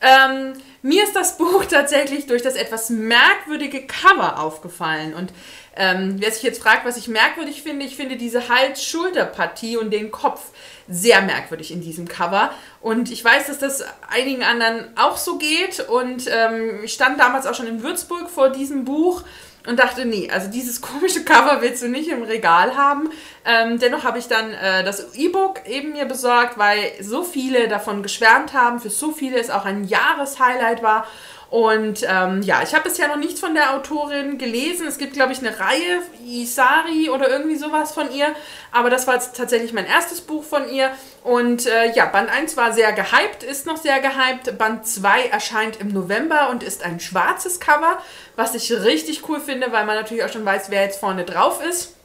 Ähm, 0.00 0.54
mir 0.82 1.04
ist 1.04 1.14
das 1.14 1.36
Buch 1.38 1.64
tatsächlich 1.66 2.26
durch 2.26 2.42
das 2.42 2.56
etwas 2.56 2.90
merkwürdige 2.90 3.86
Cover 3.86 4.40
aufgefallen 4.40 5.14
und 5.14 5.32
ähm, 5.78 6.16
wer 6.18 6.32
sich 6.32 6.42
jetzt 6.42 6.60
fragt, 6.60 6.84
was 6.84 6.96
ich 6.96 7.08
merkwürdig 7.08 7.62
finde, 7.62 7.86
ich 7.86 7.96
finde 7.96 8.16
diese 8.16 8.48
Hals-Schulter-Partie 8.48 9.76
und 9.76 9.92
den 9.92 10.10
Kopf 10.10 10.50
sehr 10.88 11.22
merkwürdig 11.22 11.70
in 11.70 11.80
diesem 11.80 12.08
Cover. 12.08 12.50
Und 12.80 13.10
ich 13.10 13.24
weiß, 13.24 13.46
dass 13.46 13.58
das 13.58 13.84
einigen 14.10 14.42
anderen 14.42 14.88
auch 14.96 15.16
so 15.16 15.38
geht. 15.38 15.80
Und 15.88 16.24
ähm, 16.28 16.80
ich 16.82 16.92
stand 16.94 17.20
damals 17.20 17.46
auch 17.46 17.54
schon 17.54 17.68
in 17.68 17.82
Würzburg 17.82 18.28
vor 18.28 18.50
diesem 18.50 18.84
Buch 18.84 19.22
und 19.68 19.78
dachte, 19.78 20.04
nee, 20.04 20.30
also 20.32 20.50
dieses 20.50 20.80
komische 20.82 21.24
Cover 21.24 21.60
willst 21.60 21.82
du 21.82 21.88
nicht 21.88 22.08
im 22.08 22.22
Regal 22.22 22.76
haben. 22.76 23.10
Ähm, 23.44 23.78
dennoch 23.78 24.02
habe 24.02 24.18
ich 24.18 24.26
dann 24.26 24.52
äh, 24.52 24.82
das 24.82 25.14
E-Book 25.14 25.66
eben 25.66 25.92
mir 25.92 26.06
besorgt, 26.06 26.58
weil 26.58 26.92
so 27.00 27.22
viele 27.22 27.68
davon 27.68 28.02
geschwärmt 28.02 28.52
haben, 28.52 28.80
für 28.80 28.90
so 28.90 29.12
viele 29.12 29.38
es 29.38 29.50
auch 29.50 29.64
ein 29.64 29.84
Jahreshighlight 29.84 30.82
war. 30.82 31.06
Und 31.50 32.04
ähm, 32.06 32.42
ja, 32.42 32.62
ich 32.62 32.74
habe 32.74 32.88
bisher 32.88 33.08
noch 33.08 33.16
nichts 33.16 33.40
von 33.40 33.54
der 33.54 33.74
Autorin 33.74 34.36
gelesen. 34.36 34.86
Es 34.86 34.98
gibt, 34.98 35.14
glaube 35.14 35.32
ich, 35.32 35.38
eine 35.38 35.58
Reihe, 35.58 36.02
Isari 36.22 37.08
oder 37.08 37.30
irgendwie 37.30 37.56
sowas 37.56 37.92
von 37.92 38.12
ihr. 38.12 38.34
Aber 38.70 38.90
das 38.90 39.06
war 39.06 39.14
jetzt 39.14 39.34
tatsächlich 39.34 39.72
mein 39.72 39.86
erstes 39.86 40.20
Buch 40.20 40.44
von 40.44 40.68
ihr. 40.70 40.90
Und 41.24 41.66
äh, 41.66 41.92
ja, 41.92 42.04
Band 42.04 42.30
1 42.30 42.58
war 42.58 42.74
sehr 42.74 42.92
gehypt, 42.92 43.42
ist 43.42 43.64
noch 43.64 43.78
sehr 43.78 44.00
gehypt. 44.00 44.58
Band 44.58 44.86
2 44.86 45.28
erscheint 45.28 45.80
im 45.80 45.88
November 45.88 46.50
und 46.50 46.62
ist 46.62 46.84
ein 46.84 47.00
schwarzes 47.00 47.60
Cover, 47.60 47.98
was 48.36 48.54
ich 48.54 48.70
richtig 48.70 49.26
cool 49.28 49.40
finde, 49.40 49.72
weil 49.72 49.86
man 49.86 49.96
natürlich 49.96 50.24
auch 50.24 50.32
schon 50.32 50.44
weiß, 50.44 50.70
wer 50.70 50.82
jetzt 50.82 51.00
vorne 51.00 51.24
drauf 51.24 51.64
ist. 51.64 51.97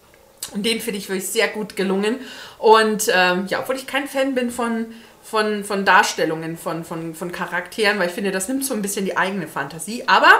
Und 0.49 0.65
den 0.65 0.79
finde 0.79 0.99
ich 0.99 1.09
wirklich 1.09 1.27
sehr 1.27 1.47
gut 1.47 1.75
gelungen. 1.75 2.19
Und 2.57 3.09
ähm, 3.13 3.45
ja, 3.47 3.59
obwohl 3.59 3.75
ich 3.75 3.87
kein 3.87 4.07
Fan 4.07 4.35
bin 4.35 4.51
von 4.51 4.87
von, 5.23 5.63
von 5.63 5.85
Darstellungen 5.85 6.57
von, 6.57 6.83
von, 6.83 7.15
von 7.15 7.31
Charakteren, 7.31 7.97
weil 7.97 8.09
ich 8.09 8.13
finde, 8.13 8.31
das 8.31 8.49
nimmt 8.49 8.65
so 8.65 8.73
ein 8.73 8.81
bisschen 8.81 9.05
die 9.05 9.17
eigene 9.17 9.47
Fantasie. 9.47 10.03
Aber 10.05 10.31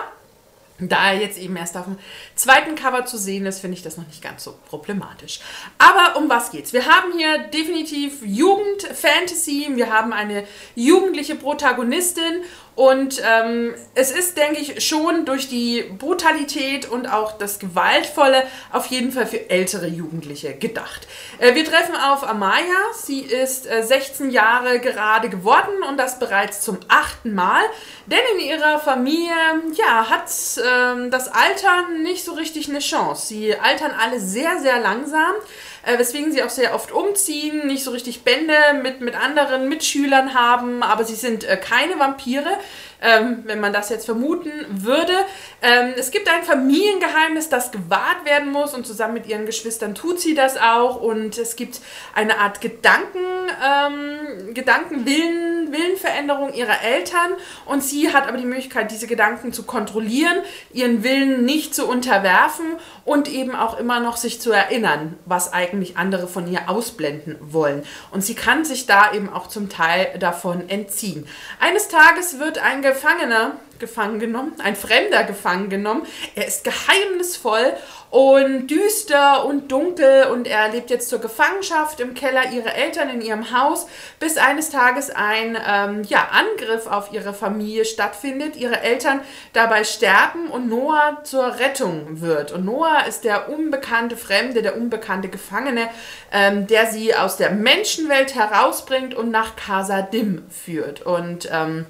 da 0.80 1.12
er 1.12 1.22
jetzt 1.22 1.38
eben 1.38 1.56
erst 1.56 1.78
auf 1.78 1.86
dem 1.86 1.98
zweiten 2.36 2.76
Cover 2.76 3.06
zu 3.06 3.18
sehen 3.18 3.46
ist, 3.46 3.60
finde 3.60 3.78
ich 3.78 3.84
das 3.84 3.98
noch 3.98 4.08
nicht 4.08 4.22
ganz 4.22 4.44
so 4.44 4.58
problematisch. 4.68 5.40
Aber 5.78 6.18
um 6.18 6.30
was 6.30 6.52
geht's? 6.52 6.74
Wir 6.74 6.86
haben 6.86 7.18
hier 7.18 7.40
definitiv 7.48 8.22
Jugend-Fantasy, 8.24 9.70
wir 9.76 9.92
haben 9.92 10.14
eine 10.14 10.46
jugendliche 10.76 11.36
Protagonistin 11.36 12.44
Und 12.76 13.22
ähm, 13.24 13.76
es 13.94 14.12
ist, 14.12 14.36
denke 14.36 14.60
ich, 14.60 14.84
schon 14.86 15.26
durch 15.26 15.48
die 15.48 15.84
Brutalität 16.00 16.90
und 16.90 17.06
auch 17.06 17.38
das 17.38 17.60
Gewaltvolle 17.60 18.44
auf 18.72 18.88
jeden 18.88 19.12
Fall 19.12 19.28
für 19.28 19.50
ältere 19.50 19.86
Jugendliche 19.86 20.56
gedacht. 20.56 21.08
Äh, 21.38 21.54
wir 21.54 21.66
treffen 21.66 21.96
auf 21.96 22.28
Amaya. 22.28 22.64
Sie 22.96 23.22
ist 23.22 23.70
äh, 23.70 23.84
16 23.84 24.32
Jahre 24.32 24.80
gerade 24.80 25.30
geworden 25.30 25.84
und 25.88 25.98
das 25.98 26.18
bereits 26.18 26.62
zum 26.62 26.80
achten 26.88 27.36
Mal. 27.36 27.64
Denn 28.08 28.20
in 28.36 28.48
ihrer 28.48 28.80
Familie 28.80 29.34
ja, 29.76 30.10
hat 30.10 30.32
ähm, 30.68 31.12
das 31.12 31.28
Altern 31.28 32.02
nicht 32.02 32.26
so 32.26 32.34
richtig 32.34 32.70
eine 32.70 32.80
Chance. 32.80 33.28
Sie 33.28 33.56
altern 33.56 33.92
alle 33.92 34.20
sehr, 34.20 34.60
sehr 34.60 34.80
langsam 34.80 35.34
äh, 35.84 36.00
weswegen 36.00 36.32
sie 36.32 36.44
auch 36.44 36.50
sehr 36.50 36.74
oft 36.74 36.92
umziehen, 36.92 37.68
nicht 37.68 37.84
so 37.84 37.92
richtig 37.92 38.24
Bände 38.24 38.56
mit, 38.82 39.02
mit 39.02 39.16
anderen 39.16 39.70
Mitschülern 39.70 40.34
haben, 40.34 40.84
aber 40.84 41.04
sie 41.04 41.16
sind 41.16 41.44
äh, 41.44 41.58
keine 41.58 42.00
Vampire 42.00 42.58
ähm, 43.04 43.44
wenn 43.46 43.60
man 43.60 43.74
das 43.74 43.90
jetzt 43.90 44.06
vermuten 44.06 44.52
würde. 44.70 45.14
Ähm, 45.62 45.94
es 45.98 46.10
gibt 46.10 46.30
ein 46.30 46.44
Familiengeheimnis, 46.44 47.50
das 47.50 47.72
gewahrt 47.72 48.26
werden 48.26 48.52
muss 48.52 48.74
und 48.74 48.88
zusammen 48.88 49.14
mit 49.14 49.28
ihren 49.28 49.46
Geschwistern 49.46 49.94
tut 49.94 50.20
sie 50.20 50.34
das 50.34 50.58
auch. 50.58 51.02
Und 51.02 51.38
es 51.38 51.56
gibt 51.56 51.82
eine 52.16 52.40
Art 52.40 52.62
Gedanken, 52.62 53.20
ähm, 53.64 54.54
Gedankenwillen, 54.54 55.72
Willenveränderung 55.72 56.54
ihrer 56.54 56.82
Eltern 56.82 57.34
und 57.66 57.84
sie 57.84 58.14
hat 58.14 58.28
aber 58.28 58.38
die 58.38 58.46
Möglichkeit, 58.46 58.92
diese 58.92 59.08
Gedanken 59.08 59.52
zu 59.52 59.64
kontrollieren, 59.64 60.38
ihren 60.72 61.04
Willen 61.04 61.44
nicht 61.44 61.76
zu 61.76 61.88
unterwerfen 61.88 62.66
und 63.04 63.28
eben 63.28 63.56
auch 63.56 63.78
immer 63.80 64.00
noch 64.00 64.18
sich 64.18 64.40
zu 64.40 64.52
erinnern, 64.52 65.18
was 65.26 65.52
eigentlich 65.52 65.98
andere 65.98 66.28
von 66.28 66.50
ihr 66.50 66.70
ausblenden 66.70 67.38
wollen. 67.42 67.84
Und 68.12 68.24
sie 68.24 68.36
kann 68.36 68.64
sich 68.64 68.86
da 68.86 69.14
eben 69.14 69.30
auch 69.30 69.48
zum 69.48 69.70
Teil 69.70 70.18
davon 70.20 70.70
entziehen. 70.70 71.28
Eines 71.60 71.88
Tages 71.88 72.40
wird 72.40 72.60
ein 72.60 72.82
Gefangener 72.94 73.54
gefangen 73.80 74.20
genommen, 74.20 74.54
ein 74.64 74.76
Fremder 74.76 75.24
gefangen 75.24 75.70
genommen. 75.70 76.06
Er 76.36 76.48
ist 76.48 76.64
geheimnisvoll 76.64 77.74
und 78.12 78.68
düster 78.68 79.46
und 79.46 79.72
dunkel 79.72 80.28
und 80.32 80.48
er 80.48 80.70
lebt 80.70 80.90
jetzt 80.90 81.10
zur 81.10 81.20
Gefangenschaft 81.20 82.00
im 82.00 82.14
Keller 82.14 82.52
ihrer 82.52 82.76
Eltern 82.76 83.10
in 83.10 83.22
ihrem 83.22 83.52
Haus, 83.52 83.88
bis 84.20 84.38
eines 84.38 84.70
Tages 84.70 85.10
ein 85.10 85.58
ähm, 85.68 86.04
ja, 86.04 86.30
Angriff 86.32 86.88
auf 86.88 87.12
ihre 87.12 87.34
Familie 87.34 87.84
stattfindet, 87.84 88.56
ihre 88.56 88.80
Eltern 88.82 89.20
dabei 89.52 89.84
sterben 89.84 90.48
und 90.48 90.70
Noah 90.70 91.22
zur 91.24 91.60
Rettung 91.60 92.22
wird. 92.22 92.52
Und 92.52 92.64
Noah 92.66 93.06
ist 93.08 93.24
der 93.24 93.50
unbekannte 93.50 94.16
Fremde, 94.16 94.62
der 94.62 94.78
unbekannte 94.78 95.28
Gefangene, 95.28 95.90
ähm, 96.32 96.68
der 96.68 96.86
sie 96.86 97.16
aus 97.16 97.36
der 97.36 97.50
Menschenwelt 97.50 98.36
herausbringt 98.36 99.16
und 99.16 99.32
nach 99.32 99.56
Casa 99.56 100.04
Dim 100.04 100.44
führt. 100.50 101.02
Und 101.02 101.50
ähm, 101.52 101.88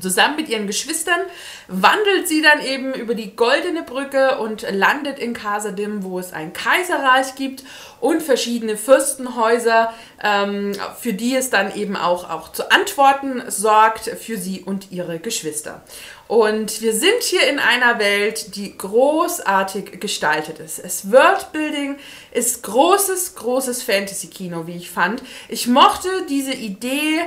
Zusammen 0.00 0.36
mit 0.36 0.48
ihren 0.48 0.66
Geschwistern 0.66 1.20
wandelt 1.68 2.26
sie 2.26 2.42
dann 2.42 2.60
eben 2.60 2.94
über 2.94 3.14
die 3.14 3.36
Goldene 3.36 3.84
Brücke 3.84 4.38
und 4.38 4.66
landet 4.70 5.20
in 5.20 5.34
Casadim, 5.34 6.02
wo 6.02 6.18
es 6.18 6.32
ein 6.32 6.52
Kaiserreich 6.52 7.36
gibt 7.36 7.62
und 8.00 8.22
verschiedene 8.22 8.76
Fürstenhäuser, 8.76 9.94
ähm, 10.22 10.72
für 10.98 11.12
die 11.12 11.36
es 11.36 11.50
dann 11.50 11.74
eben 11.76 11.96
auch, 11.96 12.28
auch 12.28 12.50
zu 12.50 12.70
Antworten 12.72 13.42
sorgt 13.48 14.08
für 14.08 14.36
sie 14.36 14.62
und 14.62 14.90
ihre 14.90 15.20
Geschwister. 15.20 15.82
Und 16.26 16.80
wir 16.80 16.94
sind 16.94 17.22
hier 17.22 17.48
in 17.48 17.58
einer 17.58 17.98
Welt, 17.98 18.56
die 18.56 18.76
großartig 18.76 20.00
gestaltet 20.00 20.58
ist. 20.58 20.78
Es 20.78 21.12
Worldbuilding 21.12 21.96
ist 22.32 22.62
großes, 22.62 23.36
großes 23.36 23.82
Fantasy-Kino, 23.82 24.66
wie 24.66 24.76
ich 24.76 24.90
fand. 24.90 25.22
Ich 25.48 25.66
mochte 25.66 26.08
diese 26.28 26.54
Idee, 26.54 27.20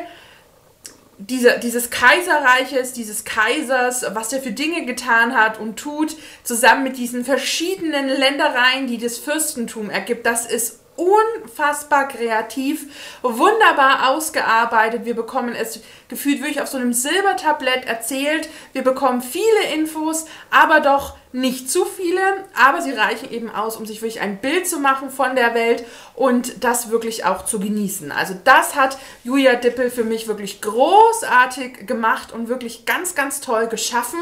diese, 1.18 1.60
dieses 1.60 1.90
Kaiserreiches, 1.90 2.94
dieses 2.94 3.26
Kaisers, 3.26 4.06
was 4.14 4.32
er 4.34 4.42
für 4.42 4.52
Dinge 4.52 4.86
getan 4.86 5.36
hat 5.36 5.60
und 5.60 5.78
tut, 5.78 6.16
zusammen 6.44 6.84
mit 6.84 6.98
diesen 6.98 7.26
verschiedenen 7.26 8.08
Ländereien, 8.08 8.88
die 8.88 8.98
das 8.98 9.18
Fürstentum 9.18 9.90
ergibt, 9.90 10.26
das 10.26 10.46
ist 10.46 10.80
unfassbar 10.96 12.08
kreativ, 12.08 12.88
wunderbar 13.22 14.10
ausgearbeitet. 14.10 15.06
Wir 15.06 15.16
bekommen 15.16 15.54
es 15.54 15.80
gefühlt 16.08 16.40
wirklich 16.40 16.62
auf 16.62 16.68
so 16.68 16.78
einem 16.78 16.94
Silbertablett 16.94 17.86
erzählt. 17.86 18.50
Wir 18.74 18.84
bekommen 18.84 19.22
viele 19.22 19.76
Infos, 19.76 20.26
aber 20.50 20.80
doch 20.80 21.16
nicht 21.34 21.70
zu 21.70 21.86
viele, 21.86 22.22
aber 22.56 22.82
sie 22.82 22.92
reichen 22.92 23.32
eben 23.32 23.50
aus, 23.50 23.76
um 23.76 23.86
sich 23.86 24.02
wirklich 24.02 24.22
ein 24.22 24.38
Bild 24.38 24.68
zu 24.68 24.80
machen 24.80 25.10
von 25.10 25.36
der 25.36 25.54
Welt 25.54 25.84
und 26.16 26.64
das 26.64 26.90
wirklich 26.90 27.26
auch 27.26 27.46
zu 27.46 27.60
genießen. 27.60 28.12
Also 28.12 28.34
das 28.44 28.76
hat 28.76 28.98
Julia 29.24 29.56
Dippel 29.56 29.90
für 29.90 30.04
mich 30.04 30.28
wirklich 30.28 30.62
großartig 30.62 31.86
gemacht 31.86 32.32
und 32.32 32.48
wirklich 32.48 32.86
ganz, 32.86 33.14
ganz 33.14 33.42
toll 33.42 33.68
geschaffen. 33.68 34.20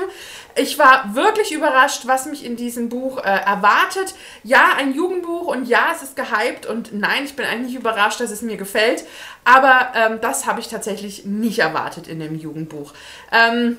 Ich 0.55 0.79
war 0.79 1.13
wirklich 1.15 1.51
überrascht, 1.51 2.03
was 2.07 2.25
mich 2.25 2.43
in 2.43 2.55
diesem 2.55 2.89
Buch 2.89 3.19
äh, 3.19 3.21
erwartet. 3.21 4.15
Ja, 4.43 4.69
ein 4.77 4.93
Jugendbuch 4.93 5.47
und 5.47 5.67
ja, 5.67 5.89
es 5.93 6.01
ist 6.01 6.15
gehypt 6.15 6.65
und 6.65 6.93
nein, 6.93 7.25
ich 7.25 7.35
bin 7.35 7.45
eigentlich 7.45 7.75
überrascht, 7.75 8.19
dass 8.19 8.31
es 8.31 8.41
mir 8.41 8.57
gefällt, 8.57 9.05
aber 9.43 9.91
ähm, 9.95 10.19
das 10.21 10.47
habe 10.47 10.59
ich 10.59 10.69
tatsächlich 10.69 11.25
nicht 11.25 11.59
erwartet 11.59 12.07
in 12.07 12.19
dem 12.19 12.35
Jugendbuch. 12.35 12.93
Ähm, 13.31 13.77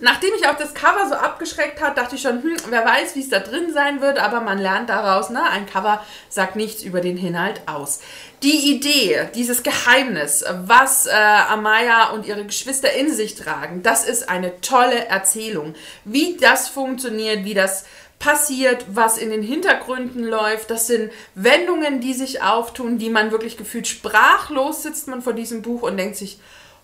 Nachdem 0.00 0.30
ich 0.38 0.48
auch 0.48 0.56
das 0.56 0.72
Cover 0.72 1.08
so 1.08 1.14
abgeschreckt 1.14 1.80
hat, 1.82 1.98
dachte 1.98 2.16
ich 2.16 2.22
schon, 2.22 2.42
hm, 2.42 2.56
wer 2.70 2.84
weiß, 2.84 3.14
wie 3.16 3.20
es 3.20 3.28
da 3.28 3.38
drin 3.38 3.72
sein 3.72 4.00
wird, 4.00 4.18
aber 4.18 4.40
man 4.40 4.58
lernt 4.58 4.88
daraus, 4.88 5.28
ne, 5.28 5.42
ein 5.42 5.66
Cover 5.66 6.04
sagt 6.30 6.56
nichts 6.56 6.82
über 6.82 7.02
den 7.02 7.18
Inhalt 7.18 7.60
aus. 7.66 8.00
Die 8.42 8.72
Idee, 8.74 9.28
dieses 9.34 9.62
Geheimnis, 9.62 10.42
was 10.64 11.06
äh, 11.06 11.10
Amaya 11.10 12.10
und 12.10 12.26
ihre 12.26 12.46
Geschwister 12.46 12.90
in 12.94 13.12
sich 13.12 13.34
tragen, 13.34 13.82
das 13.82 14.06
ist 14.06 14.30
eine 14.30 14.60
tolle 14.62 15.06
Erzählung. 15.06 15.74
Wie 16.06 16.38
das 16.38 16.68
funktioniert, 16.68 17.44
wie 17.44 17.54
das 17.54 17.84
passiert, 18.18 18.84
was 18.88 19.18
in 19.18 19.30
den 19.30 19.42
Hintergründen 19.42 20.24
läuft, 20.24 20.70
das 20.70 20.86
sind 20.86 21.10
Wendungen, 21.34 22.00
die 22.00 22.14
sich 22.14 22.42
auftun, 22.42 22.98
die 22.98 23.10
man 23.10 23.32
wirklich 23.32 23.56
gefühlt 23.56 23.86
sprachlos 23.86 24.82
sitzt 24.82 25.08
man 25.08 25.20
vor 25.20 25.32
diesem 25.34 25.62
Buch 25.62 25.82
und 25.82 25.96
denkt 25.96 26.16
sich, 26.16 26.38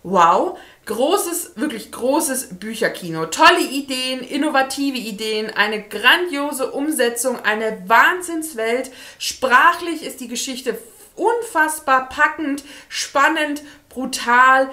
wow, 0.06 0.56
großes, 0.86 1.56
wirklich 1.56 1.90
großes 1.90 2.58
Bücherkino. 2.60 3.26
Tolle 3.26 3.60
Ideen, 3.60 4.20
innovative 4.20 4.96
Ideen, 4.96 5.50
eine 5.50 5.82
grandiose 5.82 6.70
Umsetzung, 6.70 7.44
eine 7.44 7.82
Wahnsinnswelt. 7.86 8.92
Sprachlich 9.18 10.04
ist 10.04 10.20
die 10.20 10.28
Geschichte 10.28 10.78
unfassbar 11.16 12.08
packend, 12.08 12.62
spannend, 12.88 13.62
brutal, 13.88 14.70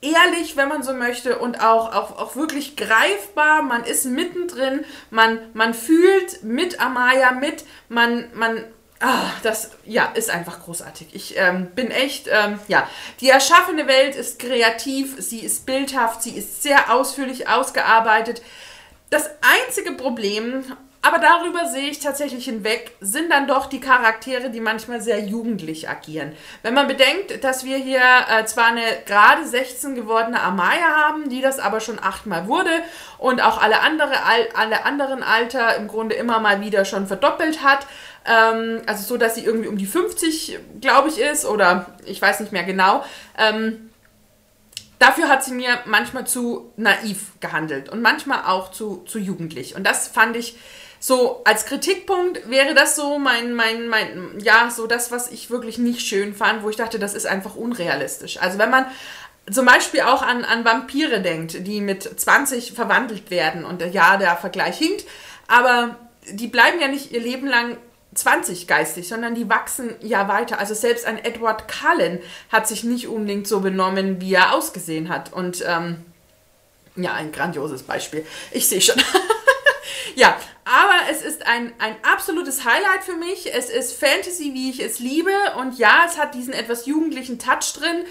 ehrlich, 0.00 0.56
wenn 0.56 0.68
man 0.68 0.82
so 0.82 0.92
möchte, 0.94 1.38
und 1.38 1.62
auch, 1.62 1.94
auch, 1.94 2.18
auch 2.18 2.34
wirklich 2.34 2.76
greifbar. 2.76 3.62
Man 3.62 3.84
ist 3.84 4.04
mittendrin, 4.04 4.84
man, 5.10 5.38
man 5.54 5.74
fühlt 5.74 6.42
mit 6.42 6.80
Amaya 6.80 7.32
mit, 7.32 7.64
man, 7.88 8.30
man 8.34 8.64
Ah, 9.04 9.32
das 9.42 9.72
ja, 9.84 10.12
ist 10.14 10.30
einfach 10.30 10.62
großartig. 10.62 11.08
Ich 11.12 11.36
ähm, 11.36 11.66
bin 11.74 11.90
echt, 11.90 12.28
ähm, 12.30 12.60
ja, 12.68 12.88
die 13.20 13.30
erschaffene 13.30 13.88
Welt 13.88 14.14
ist 14.14 14.38
kreativ, 14.38 15.16
sie 15.18 15.40
ist 15.40 15.66
bildhaft, 15.66 16.22
sie 16.22 16.30
ist 16.30 16.62
sehr 16.62 16.94
ausführlich 16.94 17.48
ausgearbeitet. 17.48 18.42
Das 19.10 19.28
einzige 19.40 19.92
Problem, 19.92 20.64
aber 21.04 21.18
darüber 21.18 21.66
sehe 21.66 21.90
ich 21.90 21.98
tatsächlich 21.98 22.44
hinweg, 22.44 22.92
sind 23.00 23.32
dann 23.32 23.48
doch 23.48 23.66
die 23.66 23.80
Charaktere, 23.80 24.50
die 24.50 24.60
manchmal 24.60 25.00
sehr 25.00 25.18
jugendlich 25.18 25.88
agieren. 25.88 26.32
Wenn 26.62 26.74
man 26.74 26.86
bedenkt, 26.86 27.42
dass 27.42 27.64
wir 27.64 27.78
hier 27.78 28.00
äh, 28.00 28.44
zwar 28.44 28.66
eine 28.66 28.84
gerade 29.04 29.44
16 29.44 29.96
gewordene 29.96 30.40
Amaya 30.40 31.08
haben, 31.08 31.28
die 31.28 31.40
das 31.40 31.58
aber 31.58 31.80
schon 31.80 31.98
achtmal 31.98 32.46
wurde 32.46 32.70
und 33.18 33.42
auch 33.42 33.60
alle, 33.60 33.80
andere, 33.80 34.12
alle 34.54 34.84
anderen 34.84 35.24
Alter 35.24 35.74
im 35.74 35.88
Grunde 35.88 36.14
immer 36.14 36.38
mal 36.38 36.60
wieder 36.60 36.84
schon 36.84 37.08
verdoppelt 37.08 37.64
hat, 37.64 37.84
ähm, 38.24 38.82
also 38.86 39.04
so, 39.04 39.16
dass 39.16 39.34
sie 39.34 39.44
irgendwie 39.44 39.68
um 39.68 39.76
die 39.76 39.86
50, 39.86 40.58
glaube 40.80 41.08
ich, 41.08 41.18
ist 41.18 41.44
oder 41.44 41.96
ich 42.04 42.20
weiß 42.20 42.40
nicht 42.40 42.52
mehr 42.52 42.64
genau. 42.64 43.04
Ähm, 43.38 43.90
dafür 44.98 45.28
hat 45.28 45.44
sie 45.44 45.52
mir 45.52 45.80
manchmal 45.86 46.26
zu 46.26 46.72
naiv 46.76 47.32
gehandelt 47.40 47.88
und 47.88 48.02
manchmal 48.02 48.44
auch 48.46 48.70
zu, 48.70 49.02
zu 49.06 49.18
jugendlich. 49.18 49.74
Und 49.74 49.84
das 49.84 50.08
fand 50.08 50.36
ich 50.36 50.56
so 51.00 51.42
als 51.44 51.66
Kritikpunkt 51.66 52.48
wäre 52.48 52.74
das 52.74 52.94
so 52.94 53.18
mein, 53.18 53.54
mein, 53.54 53.88
mein, 53.88 54.38
ja, 54.38 54.70
so 54.70 54.86
das, 54.86 55.10
was 55.10 55.32
ich 55.32 55.50
wirklich 55.50 55.76
nicht 55.76 56.06
schön 56.06 56.32
fand, 56.32 56.62
wo 56.62 56.70
ich 56.70 56.76
dachte, 56.76 57.00
das 57.00 57.14
ist 57.14 57.26
einfach 57.26 57.56
unrealistisch. 57.56 58.40
Also 58.40 58.58
wenn 58.58 58.70
man 58.70 58.86
zum 59.50 59.66
Beispiel 59.66 60.02
auch 60.02 60.22
an, 60.22 60.44
an 60.44 60.64
Vampire 60.64 61.20
denkt, 61.20 61.66
die 61.66 61.80
mit 61.80 62.04
20 62.04 62.72
verwandelt 62.72 63.32
werden 63.32 63.64
und 63.64 63.82
ja, 63.92 64.16
der 64.16 64.36
Vergleich 64.36 64.78
hinkt, 64.78 65.04
aber 65.48 65.96
die 66.30 66.46
bleiben 66.46 66.80
ja 66.80 66.86
nicht 66.86 67.10
ihr 67.10 67.20
Leben 67.20 67.48
lang 67.48 67.78
20 68.14 68.66
geistig, 68.66 69.08
sondern 69.08 69.34
die 69.34 69.48
wachsen 69.48 69.94
ja 70.00 70.28
weiter. 70.28 70.58
Also 70.58 70.74
selbst 70.74 71.06
ein 71.06 71.22
Edward 71.24 71.64
Cullen 71.66 72.20
hat 72.50 72.68
sich 72.68 72.84
nicht 72.84 73.08
unbedingt 73.08 73.48
so 73.48 73.60
benommen, 73.60 74.20
wie 74.20 74.34
er 74.34 74.54
ausgesehen 74.54 75.08
hat. 75.08 75.32
Und 75.32 75.64
ähm, 75.66 76.04
ja, 76.96 77.14
ein 77.14 77.32
grandioses 77.32 77.82
Beispiel. 77.82 78.26
Ich 78.50 78.68
sehe 78.68 78.80
schon. 78.80 79.00
ja, 80.14 80.36
Aber 80.64 81.10
es 81.10 81.22
ist 81.22 81.44
ein, 81.46 81.72
ein 81.78 81.96
absolutes 82.02 82.64
Highlight 82.64 83.02
für 83.04 83.16
mich. 83.16 83.52
Es 83.52 83.68
ist 83.68 83.98
Fantasy, 83.98 84.54
wie 84.54 84.70
ich 84.70 84.80
es 84.80 85.00
liebe. 85.00 85.32
Und 85.58 85.76
ja, 85.78 86.04
es 86.06 86.18
hat 86.18 86.34
diesen 86.34 86.52
etwas 86.52 86.86
jugendlichen 86.86 87.40
Touch 87.40 87.72
drin. 87.76 88.04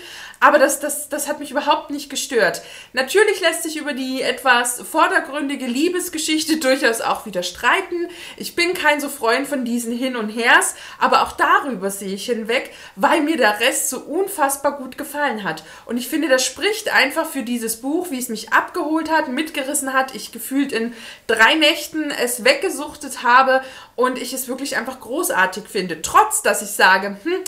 Aber 0.43 0.57
das, 0.57 0.79
das, 0.79 1.07
das 1.07 1.29
hat 1.29 1.39
mich 1.39 1.51
überhaupt 1.51 1.91
nicht 1.91 2.09
gestört. 2.09 2.63
Natürlich 2.93 3.39
lässt 3.41 3.61
sich 3.61 3.77
über 3.77 3.93
die 3.93 4.23
etwas 4.23 4.81
vordergründige 4.81 5.67
Liebesgeschichte 5.67 6.57
durchaus 6.59 6.99
auch 6.99 7.27
wieder 7.27 7.43
streiten. 7.43 8.07
Ich 8.37 8.55
bin 8.55 8.73
kein 8.73 8.99
so 8.99 9.07
Freund 9.07 9.47
von 9.47 9.65
diesen 9.65 9.95
Hin 9.95 10.15
und 10.15 10.29
Hers, 10.29 10.73
aber 10.99 11.21
auch 11.21 11.33
darüber 11.33 11.91
sehe 11.91 12.15
ich 12.15 12.25
hinweg, 12.25 12.71
weil 12.95 13.21
mir 13.21 13.37
der 13.37 13.59
Rest 13.59 13.89
so 13.89 13.99
unfassbar 13.99 14.77
gut 14.77 14.97
gefallen 14.97 15.43
hat. 15.43 15.63
Und 15.85 15.97
ich 15.97 16.07
finde, 16.07 16.27
das 16.27 16.43
spricht 16.43 16.91
einfach 16.91 17.29
für 17.29 17.43
dieses 17.43 17.79
Buch, 17.79 18.09
wie 18.09 18.17
es 18.17 18.27
mich 18.27 18.51
abgeholt 18.51 19.11
hat, 19.11 19.27
mitgerissen 19.27 19.93
hat. 19.93 20.15
Ich 20.15 20.31
gefühlt 20.31 20.71
in 20.71 20.95
drei 21.27 21.53
Nächten 21.53 22.09
es 22.09 22.40
weggesuchtet 22.43 23.23
habe 23.23 23.61
und 23.95 24.17
ich 24.17 24.33
es 24.33 24.47
wirklich 24.47 24.77
einfach 24.77 24.99
großartig 24.99 25.65
finde. 25.67 26.01
Trotz, 26.01 26.41
dass 26.41 26.61
ich 26.61 26.71
sage, 26.71 27.17
hm, 27.23 27.43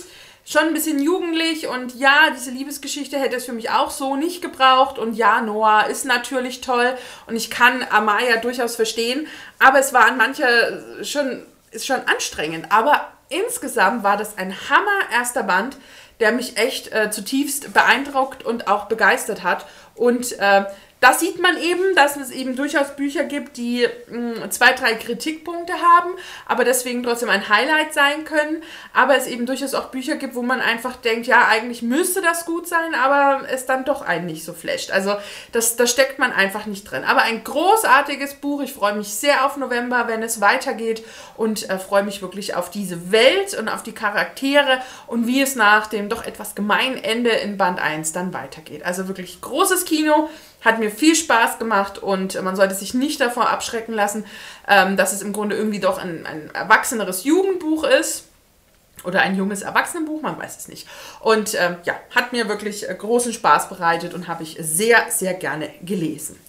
schon 0.46 0.64
ein 0.64 0.74
bisschen 0.74 1.02
jugendlich 1.02 1.68
und 1.68 1.96
ja, 1.96 2.30
diese 2.36 2.52
Liebesgeschichte 2.52 3.18
hätte 3.18 3.38
es 3.38 3.46
für 3.46 3.54
mich 3.54 3.70
auch 3.70 3.92
so 3.92 4.16
nicht 4.16 4.42
gebraucht. 4.42 5.00
Und 5.00 5.14
ja, 5.14 5.42
Noah 5.42 5.88
ist 5.88 6.06
natürlich 6.06 6.62
toll 6.62 6.96
und 7.28 7.36
ich 7.36 7.50
kann 7.50 7.86
Amaya 7.90 8.38
durchaus 8.38 8.76
verstehen, 8.76 9.28
aber 9.60 9.80
es 9.80 9.94
war 9.94 10.08
an 10.08 10.18
mancher 10.18 11.04
schon, 11.04 11.46
ist 11.72 11.86
schon 11.86 12.02
anstrengend, 12.08 12.72
aber 12.72 13.08
insgesamt 13.30 14.04
war 14.04 14.18
das 14.18 14.38
ein 14.38 14.54
Hammer 14.70 15.12
erster 15.12 15.44
Band, 15.44 15.78
der 16.20 16.32
mich 16.32 16.58
echt 16.58 16.92
äh, 16.92 17.10
zutiefst 17.10 17.74
beeindruckt 17.74 18.44
und 18.46 18.68
auch 18.68 18.86
begeistert 18.86 19.44
hat. 19.44 19.66
Und 19.96 20.38
äh, 20.40 20.66
das 21.04 21.20
sieht 21.20 21.42
man 21.42 21.58
eben, 21.58 21.96
dass 21.96 22.16
es 22.16 22.32
eben 22.32 22.56
durchaus 22.56 22.96
Bücher 22.96 23.26
gibt, 23.26 23.58
die 23.58 23.86
mh, 24.08 24.42
hm, 24.42 24.52
zwei, 24.52 24.72
drei 24.72 24.94
Kritikpunkte 24.94 25.74
haben, 25.74 26.12
aber 26.46 26.64
deswegen 26.64 27.04
trotzdem 27.04 27.30
ein 27.30 27.50
Highlight 27.50 27.94
sein 27.94 28.24
können. 28.24 28.64
Aber 28.94 29.18
es 29.18 29.28
eben 29.28 29.46
durchaus 29.46 29.74
auch 29.74 29.88
Bücher 29.88 30.16
gibt, 30.16 30.34
wo 30.34 30.42
man 30.42 30.62
einfach 30.62 30.96
denkt, 30.96 31.28
ja, 31.28 31.46
eigentlich 31.50 31.82
müsste 31.82 32.22
das 32.22 32.46
gut 32.46 32.70
sein, 32.70 32.96
aber 32.96 33.42
es 33.50 33.66
dann 33.66 33.84
doch 33.84 34.02
einen 34.02 34.28
nicht 34.28 34.46
so 34.46 34.54
flasht. 34.54 34.92
Also 34.92 35.16
das, 35.52 35.76
das 35.76 35.92
steckt 35.92 36.20
man 36.20 36.32
einfach 36.32 36.68
nicht 36.68 36.90
drin. 36.90 37.04
Aber 37.04 37.24
ein 37.24 37.44
großartiges 37.44 38.36
Buch. 38.36 38.62
Ich 38.62 38.72
freue 38.72 38.96
mich 38.96 39.10
sehr 39.10 39.46
auf 39.46 39.58
November, 39.58 40.08
wenn 40.08 40.24
es 40.24 40.40
weitergeht 40.40 41.04
und 41.36 41.70
äh, 41.70 41.80
freue 41.80 42.04
mich 42.04 42.22
wirklich 42.22 42.56
auf 42.56 42.70
diese 42.70 43.12
Welt 43.12 43.54
und 43.56 43.68
auf 43.68 43.84
die 43.84 43.92
Charaktere 43.92 44.80
und 45.08 45.28
wie 45.28 45.42
es 45.42 45.56
nach 45.56 45.88
dem 45.88 46.08
doch 46.08 46.26
etwas 46.26 46.56
gemeinen 46.56 46.96
Ende 46.96 47.32
in 47.32 47.58
Band 47.58 47.82
1 47.82 48.14
dann 48.14 48.34
weitergeht. 48.34 48.86
Also 48.86 49.10
wirklich 49.10 49.42
großes 49.42 49.84
Kino. 49.84 50.30
Hat 50.64 50.80
mir 50.80 50.92
viel 50.92 51.16
Spaß 51.16 51.60
gemacht 51.60 52.00
und 52.00 52.42
man 52.42 52.56
sollte 52.56 52.76
sich 52.76 52.94
nicht 52.94 53.20
davor 53.20 53.50
abschrecken 53.50 53.94
lassen, 53.94 54.26
ähm, 54.68 54.98
dass 54.98 55.14
es 55.14 55.22
im 55.22 55.34
Grunde 55.34 55.56
irgendwie 55.56 55.80
doch 55.80 55.98
ein, 55.98 56.26
ein 56.26 56.50
erwachseneres 56.54 57.24
Jugendbuch 57.24 57.84
ist 57.84 58.26
oder 59.04 59.22
ein 59.22 59.36
junges 59.36 59.62
Erwachsenenbuch, 59.62 60.22
man 60.22 60.38
weiß 60.38 60.58
es 60.58 60.68
nicht. 60.68 60.88
Und 61.20 61.56
ähm, 61.56 61.78
ja, 61.84 61.96
hat 62.16 62.32
mir 62.32 62.48
wirklich 62.48 62.88
äh, 62.88 62.96
großen 62.96 63.34
Spaß 63.34 63.70
bereitet 63.70 64.14
und 64.14 64.28
habe 64.28 64.44
ich 64.44 64.58
sehr, 64.60 65.06
sehr 65.10 65.34
gerne 65.34 65.70
gelesen. 65.82 66.40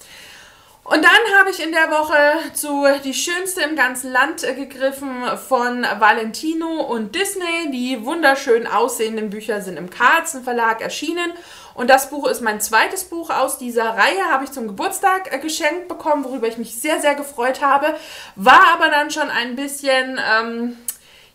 Und 0.85 1.03
dann 1.03 1.39
habe 1.39 1.49
ich 1.49 1.63
in 1.63 1.73
der 1.73 1.91
Woche 1.91 2.15
zu 2.53 2.85
Die 3.05 3.15
Schönste 3.15 3.63
im 3.63 3.75
ganzen 3.75 4.13
Land 4.13 4.45
äh, 4.45 4.55
gegriffen 4.55 5.25
von 5.49 5.83
Valentino 5.99 6.83
und 6.83 7.15
Disney. 7.15 7.71
Die 7.73 8.05
wunderschön 8.05 8.67
aussehenden 8.67 9.31
Bücher 9.31 9.63
sind 9.63 9.79
im 9.79 9.89
Carlsen 9.89 10.45
Verlag 10.45 10.83
erschienen 10.83 11.33
und 11.75 11.91
das 11.91 12.11
Buch 12.11 12.27
ist 12.29 12.41
mein 12.41 12.61
zweites 12.61 13.05
Buch 13.05 13.31
aus 13.31 13.59
dieser 13.59 13.91
Reihe, 13.91 14.25
habe 14.31 14.45
ich 14.45 14.53
zum 14.53 14.67
Geburtstag 14.67 15.33
äh, 15.33 15.39
geschenkt 15.39 15.89
bekommen, 15.89 16.25
worüber 16.25 16.47
ich 16.47 16.59
mich 16.59 16.81
sehr, 16.81 17.01
sehr 17.01 17.15
gefreut 17.15 17.61
habe. 17.61 17.95
War 18.37 18.75
aber 18.75 18.89
dann 18.91 19.11
schon 19.11 19.31
ein 19.31 19.57
bisschen... 19.57 20.21
Ähm, 20.31 20.77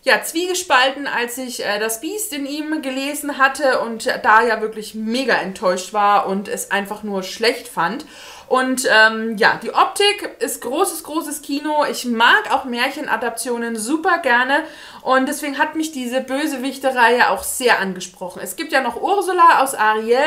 ja, 0.02 0.22
zwiegespalten, 0.22 1.06
als 1.06 1.36
ich 1.36 1.64
äh, 1.64 1.78
das 1.78 2.00
Biest 2.00 2.32
in 2.32 2.46
ihm 2.46 2.80
gelesen 2.80 3.36
hatte 3.36 3.80
und 3.80 4.06
da 4.22 4.42
ja 4.42 4.62
wirklich 4.62 4.94
mega 4.94 5.34
enttäuscht 5.34 5.92
war 5.92 6.26
und 6.26 6.48
es 6.48 6.70
einfach 6.70 7.02
nur 7.02 7.22
schlecht 7.22 7.68
fand. 7.68 8.06
Und 8.50 8.84
ähm, 8.90 9.36
ja, 9.36 9.60
die 9.62 9.72
Optik 9.72 10.28
ist 10.40 10.60
großes, 10.60 11.04
großes 11.04 11.40
Kino. 11.40 11.84
Ich 11.88 12.04
mag 12.04 12.50
auch 12.50 12.64
Märchenadaptionen 12.64 13.76
super 13.76 14.18
gerne. 14.18 14.64
Und 15.02 15.28
deswegen 15.28 15.56
hat 15.56 15.76
mich 15.76 15.92
diese 15.92 16.20
Bösewichte-Reihe 16.20 17.30
auch 17.30 17.44
sehr 17.44 17.78
angesprochen. 17.78 18.40
Es 18.42 18.56
gibt 18.56 18.72
ja 18.72 18.80
noch 18.80 19.00
Ursula 19.00 19.62
aus 19.62 19.76
Ariel. 19.76 20.18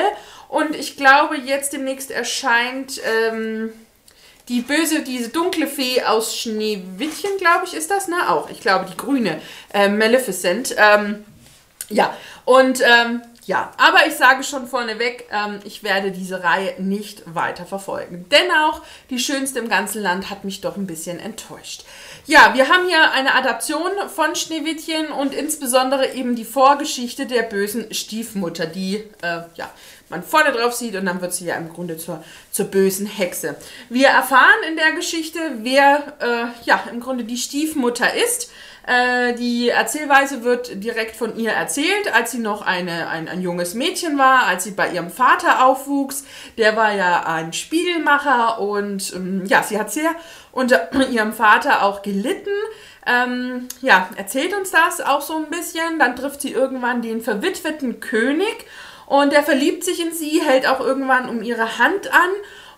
Und 0.48 0.74
ich 0.74 0.96
glaube, 0.96 1.36
jetzt 1.36 1.74
demnächst 1.74 2.12
erscheint 2.12 3.02
ähm, 3.04 3.74
die 4.48 4.62
böse, 4.62 5.02
diese 5.02 5.28
dunkle 5.28 5.68
Fee 5.68 6.02
aus 6.04 6.38
Schneewittchen, 6.38 7.32
glaube 7.40 7.66
ich, 7.66 7.74
ist 7.74 7.92
das, 7.92 8.08
ne? 8.08 8.30
Auch, 8.30 8.50
ich 8.50 8.62
glaube, 8.62 8.86
die 8.90 8.96
grüne, 8.96 9.42
äh, 9.74 9.90
Maleficent. 9.90 10.74
Ähm, 10.78 11.26
ja, 11.90 12.16
und 12.46 12.80
ähm, 12.80 13.22
ja, 13.46 13.72
aber 13.78 14.08
ich 14.08 14.16
sage 14.16 14.44
schon 14.44 14.68
vorneweg, 14.68 15.28
ähm, 15.32 15.60
ich 15.66 15.84
werde 15.84 16.12
diese 16.12 16.44
Reihe 16.44 16.82
nicht 16.82 17.24
weiter 17.26 17.66
verfolgen. 17.66 18.26
Dennoch, 18.32 18.82
die 19.10 19.20
schönste 19.20 19.60
im 19.60 19.70
ganzen 19.70 20.02
Land 20.02 20.30
hat 20.30 20.46
mich 20.46 20.62
doch 20.62 20.78
ein 20.78 20.88
bisschen 20.88 21.20
enttäuscht. 21.20 21.84
Ja, 22.26 22.54
wir 22.54 22.70
haben 22.70 22.88
hier 22.88 23.12
eine 23.12 23.36
Adaption 23.36 23.92
von 24.08 24.36
Schneewittchen 24.36 25.12
und 25.12 25.34
insbesondere 25.34 26.14
eben 26.14 26.36
die 26.36 26.46
Vorgeschichte 26.46 27.26
der 27.26 27.44
bösen 27.44 27.94
Stiefmutter, 27.94 28.66
die 28.66 29.04
äh, 29.22 29.42
ja, 29.56 29.70
man 30.10 30.24
vorne 30.24 30.52
drauf 30.52 30.74
sieht 30.74 30.96
und 30.96 31.06
dann 31.06 31.22
wird 31.22 31.34
sie 31.34 31.46
ja 31.46 31.56
im 31.56 31.74
Grunde 31.74 31.98
zur, 31.98 32.24
zur 32.52 32.66
bösen 32.66 33.08
Hexe. 33.08 33.56
Wir 33.90 34.08
erfahren 34.08 34.64
in 34.70 34.78
der 34.78 34.94
Geschichte, 34.94 35.40
wer 35.64 36.14
äh, 36.20 36.66
ja 36.66 36.84
im 36.92 37.00
Grunde 37.00 37.24
die 37.24 37.38
Stiefmutter 37.38 38.14
ist. 38.14 38.52
Äh, 38.86 39.34
die 39.36 39.70
Erzählweise 39.70 40.44
wird 40.44 40.84
direkt 40.84 41.16
von 41.16 41.38
ihr 41.38 41.52
erzählt, 41.52 42.14
als 42.14 42.32
sie 42.32 42.40
noch 42.40 42.62
eine, 42.62 43.08
ein, 43.08 43.30
ein 43.30 43.42
junges 43.42 43.76
Mädchen 43.76 44.18
war, 44.18 44.46
als 44.46 44.66
sie 44.66 44.72
bei 44.72 44.92
ihrem 44.92 45.10
Vater 45.10 45.66
aufwuchs. 45.66 46.26
Der 46.58 46.76
war 46.76 46.94
ja 46.94 47.24
ein 47.26 47.54
Spiegelmacher 47.54 48.60
und 48.60 49.14
ähm, 49.16 49.46
ja, 49.46 49.64
sie 49.64 49.80
hat 49.80 49.92
sehr 49.92 50.12
unter 50.52 50.90
ihrem 51.12 51.32
Vater 51.32 51.84
auch 51.84 52.02
gelitten. 52.02 52.50
Ähm, 53.06 53.70
ja, 53.82 54.10
erzählt 54.18 54.54
uns 54.54 54.72
das 54.72 55.00
auch 55.00 55.22
so 55.22 55.38
ein 55.38 55.50
bisschen. 55.50 55.98
Dann 56.00 56.16
trifft 56.18 56.42
sie 56.42 56.52
irgendwann 56.52 57.02
den 57.02 57.22
verwitweten 57.22 58.02
König 58.02 58.66
und 59.06 59.32
der 59.32 59.44
verliebt 59.44 59.84
sich 59.84 60.02
in 60.02 60.14
sie, 60.14 60.42
hält 60.42 60.68
auch 60.68 60.80
irgendwann 60.80 61.30
um 61.30 61.42
ihre 61.42 61.78
Hand 61.78 62.14
an 62.14 62.30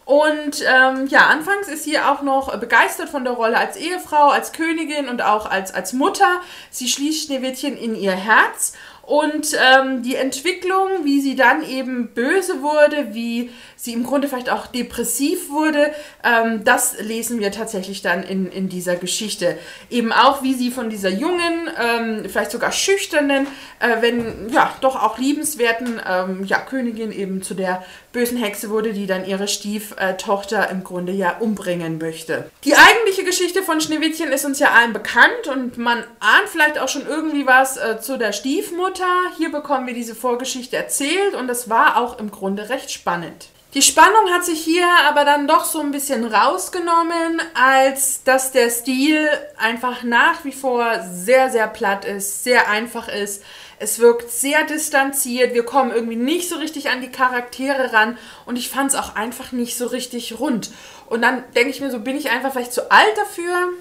und 0.06 0.62
ähm, 0.62 1.08
ja, 1.08 1.28
anfangs 1.28 1.68
ist 1.68 1.84
sie 1.84 1.98
auch 1.98 2.22
noch 2.22 2.56
begeistert 2.60 3.10
von 3.10 3.24
der 3.24 3.34
Rolle 3.34 3.58
als 3.58 3.76
Ehefrau, 3.76 4.30
als 4.30 4.54
Königin 4.54 5.10
und 5.10 5.24
auch 5.24 5.50
als, 5.50 5.74
als 5.74 5.94
Mutter. 5.94 6.42
Sie 6.70 6.88
schließt 6.88 7.26
Schneewittchen 7.26 7.76
in 7.76 7.96
ihr 7.96 8.12
Herz 8.12 8.74
und 9.06 9.56
ähm, 9.60 10.02
die 10.02 10.16
Entwicklung, 10.16 10.88
wie 11.04 11.22
sie 11.22 11.36
dann 11.36 11.64
eben 11.64 12.10
böse 12.16 12.64
wurde, 12.64 13.14
wie 13.14 13.52
sie 13.76 13.94
im 13.94 14.04
Grunde 14.04 14.28
vielleicht 14.28 14.50
auch 14.50 14.66
depressiv 14.66 15.50
wurde, 15.52 15.94
ähm, 16.24 16.64
das 16.64 17.00
lesen 17.02 17.40
wir 17.40 17.52
tatsächlich 17.52 18.02
dann 18.02 18.24
in, 18.24 18.52
in 18.52 18.68
dieser 18.68 18.96
Geschichte. 18.96 19.60
Eben 19.92 20.12
auch, 20.12 20.42
wie 20.42 20.56
sie 20.56 20.72
von 20.72 20.90
dieser 20.90 21.10
jungen, 21.10 21.70
ähm, 21.80 22.26
vielleicht 22.28 22.50
sogar 22.50 22.72
schüchternen, 22.72 23.46
äh, 23.80 24.02
wenn 24.02 24.50
ja 24.52 24.74
doch 24.82 25.02
auch 25.02 25.20
liebenswerten 25.20 26.02
ähm, 26.08 26.44
ja, 26.46 26.60
Königin 26.60 27.12
eben 27.12 27.44
zu 27.44 27.54
der 27.54 27.84
bösen 28.16 28.38
Hexe 28.38 28.70
wurde, 28.70 28.94
die 28.94 29.08
dann 29.08 29.26
ihre 29.26 29.50
Stieftochter 29.50 30.70
im 30.70 30.86
Grunde 30.86 31.12
ja 31.12 31.38
umbringen 31.40 31.98
möchte. 31.98 32.50
Die 32.64 32.74
eigentliche 32.74 33.26
Geschichte 33.26 33.62
von 33.62 33.82
Schneewittchen 33.82 34.32
ist 34.32 34.46
uns 34.46 34.58
ja 34.58 34.72
allen 34.72 34.94
bekannt 34.94 35.48
und 35.52 35.78
man 35.78 36.00
ahnt 36.22 36.48
vielleicht 36.50 36.80
auch 36.80 36.88
schon 36.88 37.06
irgendwie 37.06 37.46
was 37.46 37.76
äh, 37.76 38.00
zu 38.00 38.18
der 38.18 38.32
Stiefmutter. 38.32 39.04
Hier 39.38 39.52
bekommen 39.52 39.86
wir 39.86 39.94
diese 39.94 40.16
Vorgeschichte 40.16 40.78
erzählt 40.78 41.36
und 41.36 41.48
das 41.48 41.70
war 41.70 41.98
auch 41.98 42.18
im 42.18 42.32
Grunde 42.32 42.70
recht 42.70 42.90
spannend. 42.90 43.50
Die 43.74 43.82
Spannung 43.82 44.32
hat 44.32 44.46
sich 44.46 44.64
hier 44.64 44.88
aber 45.10 45.26
dann 45.26 45.50
doch 45.50 45.66
so 45.66 45.82
ein 45.82 45.92
bisschen 45.92 46.24
rausgenommen, 46.24 47.42
als 47.56 48.24
dass 48.24 48.54
der 48.54 48.70
Stil 48.70 49.28
einfach 49.58 50.02
nach 50.04 50.46
wie 50.46 50.54
vor 50.54 51.02
sehr, 51.12 51.50
sehr 51.50 51.68
platt 51.68 52.06
ist, 52.06 52.46
sehr 52.46 52.70
einfach 52.70 53.10
ist. 53.10 53.44
Es 53.78 54.00
wirkt 54.00 54.32
sehr 54.32 54.64
distanziert, 54.64 55.54
wir 55.54 55.66
kommen 55.66 55.92
irgendwie 55.92 56.16
nicht 56.16 56.48
so 56.50 56.56
richtig 56.56 56.90
an 56.90 57.02
die 57.02 57.12
Charaktere 57.12 57.92
ran 57.92 58.18
und 58.46 58.58
ich 58.58 58.70
fand 58.70 58.92
es 58.92 58.96
auch 58.96 59.16
einfach 59.16 59.52
nicht 59.52 59.78
so 59.78 59.88
richtig 59.88 60.40
rund. 60.40 60.72
Und 61.08 61.22
dann 61.22 61.44
denke 61.56 61.70
ich 61.70 61.82
mir 61.82 61.92
so, 61.92 62.00
bin 62.00 62.18
ich 62.18 62.32
einfach 62.32 62.52
vielleicht 62.52 62.74
zu 62.74 62.90
alt 62.90 63.18
dafür? 63.18 63.74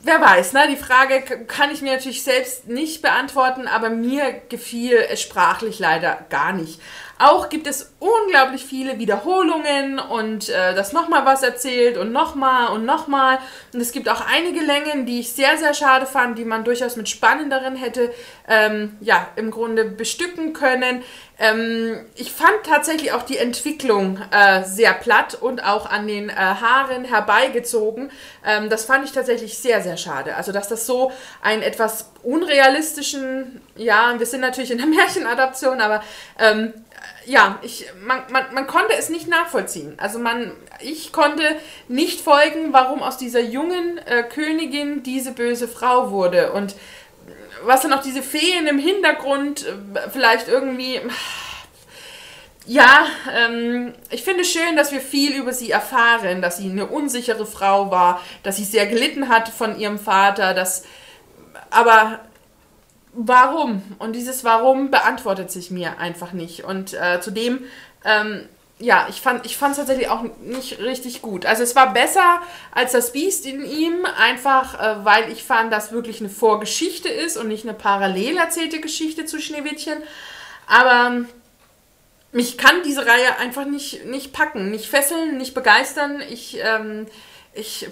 Wer 0.00 0.20
weiß, 0.20 0.52
ne? 0.52 0.68
Die 0.68 0.76
Frage 0.76 1.20
kann 1.46 1.72
ich 1.72 1.82
mir 1.82 1.94
natürlich 1.94 2.22
selbst 2.22 2.68
nicht 2.68 3.02
beantworten, 3.02 3.66
aber 3.66 3.90
mir 3.90 4.42
gefiel 4.48 5.04
es 5.10 5.20
sprachlich 5.20 5.78
leider 5.78 6.26
gar 6.28 6.52
nicht. 6.52 6.80
Auch 7.18 7.48
gibt 7.48 7.66
es 7.66 7.94
unglaublich 7.98 8.64
viele 8.64 8.98
Wiederholungen 8.98 9.98
und 9.98 10.50
äh, 10.50 10.74
das 10.74 10.92
nochmal 10.92 11.24
was 11.24 11.42
erzählt 11.42 11.96
und 11.96 12.12
nochmal 12.12 12.72
und 12.72 12.84
nochmal. 12.84 13.38
Und 13.72 13.80
es 13.80 13.92
gibt 13.92 14.10
auch 14.10 14.20
einige 14.20 14.60
Längen, 14.60 15.06
die 15.06 15.20
ich 15.20 15.32
sehr, 15.32 15.56
sehr 15.56 15.72
schade 15.72 16.04
fand, 16.04 16.38
die 16.38 16.44
man 16.44 16.64
durchaus 16.64 16.96
mit 16.96 17.08
spannenderen 17.08 17.74
hätte, 17.74 18.12
ähm, 18.48 18.98
ja, 19.00 19.28
im 19.36 19.50
Grunde 19.50 19.86
bestücken 19.86 20.52
können. 20.52 21.02
Ähm, 21.38 22.06
ich 22.16 22.32
fand 22.32 22.64
tatsächlich 22.64 23.12
auch 23.12 23.22
die 23.22 23.38
Entwicklung 23.38 24.18
äh, 24.30 24.64
sehr 24.64 24.92
platt 24.92 25.34
und 25.34 25.64
auch 25.64 25.88
an 25.90 26.06
den 26.06 26.28
äh, 26.28 26.34
Haaren 26.34 27.04
herbeigezogen. 27.04 28.10
Ähm, 28.44 28.70
das 28.70 28.84
fand 28.84 29.04
ich 29.04 29.12
tatsächlich 29.12 29.58
sehr, 29.58 29.82
sehr 29.82 29.96
schade. 29.96 30.36
Also, 30.36 30.52
dass 30.52 30.68
das 30.68 30.86
so 30.86 31.12
einen 31.42 31.62
etwas 31.62 32.10
unrealistischen, 32.22 33.60
ja, 33.74 34.14
wir 34.18 34.26
sind 34.26 34.40
natürlich 34.40 34.70
in 34.70 34.78
der 34.78 34.86
Märchenadaption, 34.86 35.80
aber 35.80 36.02
ähm, 36.38 36.72
ja, 37.26 37.58
ich, 37.62 37.86
man, 38.04 38.22
man, 38.30 38.44
man 38.54 38.66
konnte 38.66 38.94
es 38.96 39.10
nicht 39.10 39.28
nachvollziehen. 39.28 39.94
Also 39.98 40.18
man, 40.18 40.52
ich 40.80 41.12
konnte 41.12 41.42
nicht 41.88 42.20
folgen, 42.20 42.72
warum 42.72 43.02
aus 43.02 43.18
dieser 43.18 43.40
jungen 43.40 43.98
äh, 43.98 44.22
Königin 44.22 45.02
diese 45.02 45.32
böse 45.32 45.66
Frau 45.66 46.10
wurde. 46.10 46.52
Und 46.52 46.76
was 47.64 47.82
dann 47.82 47.92
auch 47.92 48.02
diese 48.02 48.22
Feen 48.22 48.66
im 48.66 48.78
Hintergrund 48.78 49.66
äh, 49.66 50.08
vielleicht 50.10 50.48
irgendwie. 50.48 51.00
Ja, 52.68 53.06
ähm, 53.32 53.94
ich 54.10 54.24
finde 54.24 54.44
schön, 54.44 54.74
dass 54.74 54.90
wir 54.90 55.00
viel 55.00 55.36
über 55.36 55.52
sie 55.52 55.70
erfahren, 55.70 56.42
dass 56.42 56.56
sie 56.56 56.68
eine 56.68 56.86
unsichere 56.86 57.46
Frau 57.46 57.92
war, 57.92 58.20
dass 58.42 58.56
sie 58.56 58.64
sehr 58.64 58.86
gelitten 58.86 59.28
hat 59.28 59.48
von 59.48 59.78
ihrem 59.78 59.98
Vater, 59.98 60.54
dass. 60.54 60.84
Aber 61.70 62.20
warum? 63.16 63.82
Und 63.98 64.14
dieses 64.14 64.44
Warum 64.44 64.90
beantwortet 64.90 65.50
sich 65.50 65.70
mir 65.70 65.98
einfach 65.98 66.32
nicht. 66.32 66.64
Und 66.64 66.94
äh, 66.94 67.20
zudem, 67.20 67.64
ähm, 68.04 68.48
ja, 68.78 69.06
ich 69.08 69.22
fand 69.22 69.46
ich 69.46 69.54
es 69.54 69.58
tatsächlich 69.58 70.08
auch 70.08 70.24
nicht 70.42 70.78
richtig 70.80 71.22
gut. 71.22 71.46
Also 71.46 71.62
es 71.62 71.74
war 71.74 71.94
besser 71.94 72.40
als 72.72 72.92
das 72.92 73.12
Biest 73.12 73.46
in 73.46 73.64
ihm, 73.64 74.04
einfach 74.18 74.78
äh, 74.78 75.04
weil 75.04 75.32
ich 75.32 75.44
fand, 75.44 75.72
dass 75.72 75.92
wirklich 75.92 76.20
eine 76.20 76.28
Vorgeschichte 76.28 77.08
ist 77.08 77.38
und 77.38 77.48
nicht 77.48 77.64
eine 77.64 77.74
parallel 77.74 78.36
erzählte 78.36 78.80
Geschichte 78.80 79.24
zu 79.24 79.40
Schneewittchen. 79.40 79.96
Aber 80.66 81.24
mich 82.32 82.58
kann 82.58 82.82
diese 82.84 83.06
Reihe 83.06 83.38
einfach 83.38 83.64
nicht, 83.64 84.04
nicht 84.04 84.34
packen, 84.34 84.70
nicht 84.70 84.90
fesseln, 84.90 85.38
nicht 85.38 85.54
begeistern. 85.54 86.20
Ich 86.28 86.58
ähm, 86.62 87.06
ich 87.56 87.88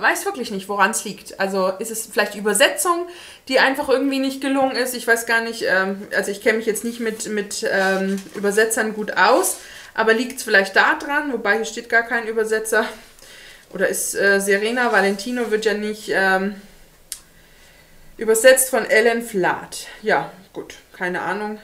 weiß 0.00 0.24
wirklich 0.24 0.50
nicht, 0.50 0.68
woran 0.68 0.90
es 0.90 1.04
liegt. 1.04 1.38
Also 1.38 1.68
ist 1.78 1.90
es 1.90 2.06
vielleicht 2.06 2.34
Übersetzung, 2.34 3.06
die 3.48 3.58
einfach 3.58 3.88
irgendwie 3.88 4.18
nicht 4.18 4.40
gelungen 4.40 4.76
ist. 4.76 4.94
Ich 4.94 5.06
weiß 5.06 5.26
gar 5.26 5.40
nicht, 5.42 5.64
ähm, 5.68 6.06
also 6.16 6.30
ich 6.30 6.42
kenne 6.42 6.58
mich 6.58 6.66
jetzt 6.66 6.84
nicht 6.84 7.00
mit, 7.00 7.28
mit 7.28 7.66
ähm, 7.70 8.20
Übersetzern 8.34 8.94
gut 8.94 9.16
aus, 9.16 9.58
aber 9.94 10.14
liegt 10.14 10.38
es 10.38 10.42
vielleicht 10.42 10.74
da 10.76 10.94
dran, 10.94 11.32
wobei 11.32 11.56
hier 11.56 11.64
steht 11.64 11.88
gar 11.88 12.02
kein 12.02 12.26
Übersetzer. 12.26 12.86
Oder 13.72 13.88
ist 13.88 14.14
äh, 14.14 14.40
Serena 14.40 14.92
Valentino 14.92 15.50
wird 15.50 15.64
ja 15.64 15.74
nicht 15.74 16.10
ähm, 16.12 16.56
übersetzt 18.16 18.70
von 18.70 18.88
Ellen 18.88 19.22
Flath. 19.22 19.86
Ja, 20.02 20.30
gut, 20.52 20.74
keine 20.96 21.22
Ahnung. 21.22 21.58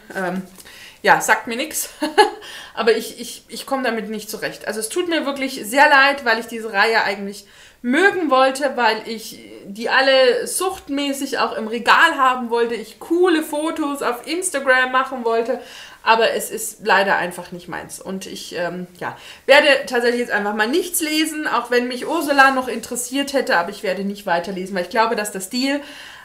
Ja, 1.03 1.21
sagt 1.21 1.47
mir 1.47 1.57
nichts. 1.57 1.91
Aber 2.75 2.97
ich, 2.97 3.21
ich, 3.21 3.43
ich 3.49 3.67
komme 3.67 3.83
damit 3.83 4.09
nicht 4.09 4.31
zurecht. 4.31 4.67
Also 4.67 4.81
es 4.81 4.89
tut 4.89 5.09
mir 5.09 5.27
wirklich 5.27 5.63
sehr 5.65 5.89
leid, 5.89 6.25
weil 6.25 6.39
ich 6.39 6.47
diese 6.47 6.73
Reihe 6.73 7.03
eigentlich 7.03 7.47
mögen 7.83 8.31
wollte, 8.31 8.73
weil 8.77 9.03
ich 9.07 9.39
die 9.65 9.89
alle 9.89 10.47
suchtmäßig 10.47 11.39
auch 11.39 11.57
im 11.57 11.69
Regal 11.69 12.17
haben 12.17 12.51
wollte. 12.51 12.75
Ich 12.75 12.99
coole 12.99 13.43
Fotos 13.43 14.03
auf 14.03 14.27
Instagram 14.27 14.91
machen 14.91 15.25
wollte. 15.25 15.61
Aber 16.03 16.33
es 16.33 16.51
ist 16.51 16.87
leider 16.87 17.17
einfach 17.17 17.53
nicht 17.53 17.69
meins. 17.69 18.01
Und 18.01 18.27
ich 18.27 18.55
ähm, 18.57 18.87
ja, 18.99 19.17
werde 19.47 19.69
tatsächlich 19.87 20.21
jetzt 20.21 20.33
einfach 20.33 20.55
mal 20.55 20.69
nichts 20.69 21.01
lesen, 21.01 21.47
auch 21.47 21.71
wenn 21.71 21.87
mich 21.87 22.07
Ursula 22.07 22.51
noch 22.53 22.67
interessiert 22.67 23.33
hätte. 23.33 23.57
Aber 23.57 23.71
ich 23.71 23.83
werde 23.83 24.05
nicht 24.05 24.25
weiterlesen, 24.25 24.75
weil 24.75 24.85
ich 24.85 24.91
glaube, 24.91 25.17
dass 25.17 25.33
der 25.33 25.41
Stil 25.41 25.81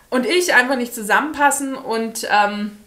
und 0.10 0.26
ich 0.26 0.54
einfach 0.54 0.78
nicht 0.78 0.96
zusammenpassen. 0.96 1.76
Und 1.76 2.28
ähm, 2.32 2.78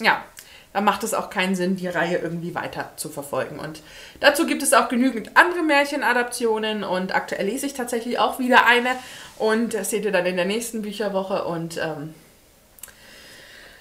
ja, 0.00 0.24
da 0.72 0.80
macht 0.80 1.02
es 1.02 1.14
auch 1.14 1.30
keinen 1.30 1.56
Sinn, 1.56 1.76
die 1.76 1.88
Reihe 1.88 2.18
irgendwie 2.18 2.54
weiter 2.54 2.92
zu 2.96 3.08
verfolgen. 3.08 3.58
Und 3.58 3.80
dazu 4.20 4.46
gibt 4.46 4.62
es 4.62 4.74
auch 4.74 4.88
genügend 4.88 5.36
andere 5.36 5.62
Märchenadaptionen 5.62 6.84
und 6.84 7.14
aktuell 7.14 7.46
lese 7.46 7.66
ich 7.66 7.74
tatsächlich 7.74 8.18
auch 8.18 8.38
wieder 8.38 8.66
eine 8.66 8.90
und 9.38 9.74
das 9.74 9.90
seht 9.90 10.04
ihr 10.04 10.12
dann 10.12 10.26
in 10.26 10.36
der 10.36 10.44
nächsten 10.44 10.82
Bücherwoche 10.82 11.44
und 11.44 11.78
ähm, 11.78 12.14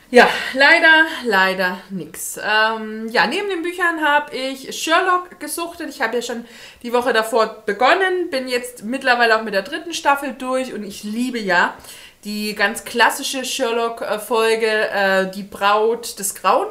ja, 0.10 0.30
leider, 0.54 1.06
leider 1.26 1.80
nichts. 1.90 2.40
Ähm, 2.42 3.10
ja, 3.10 3.28
neben 3.28 3.50
den 3.50 3.62
Büchern 3.62 4.02
habe 4.06 4.34
ich 4.34 4.74
Sherlock 4.82 5.38
gesuchtet. 5.42 5.90
Ich 5.90 6.02
habe 6.02 6.16
ja 6.16 6.22
schon 6.22 6.46
die 6.82 6.94
Woche 6.94 7.12
davor 7.12 7.64
begonnen, 7.66 8.30
bin 8.30 8.48
jetzt 8.48 8.84
mittlerweile 8.84 9.38
auch 9.38 9.44
mit 9.44 9.54
der 9.54 9.64
dritten 9.64 9.94
Staffel 9.94 10.34
durch 10.34 10.74
und 10.74 10.84
ich 10.84 11.04
liebe 11.04 11.40
ja 11.40 11.76
die 12.28 12.56
ganz 12.56 12.84
klassische 12.84 13.46
Sherlock-Folge, 13.46 14.90
äh, 14.90 15.32
die 15.32 15.44
Braut 15.44 16.20
des 16.20 16.36
Grauen. 16.36 16.68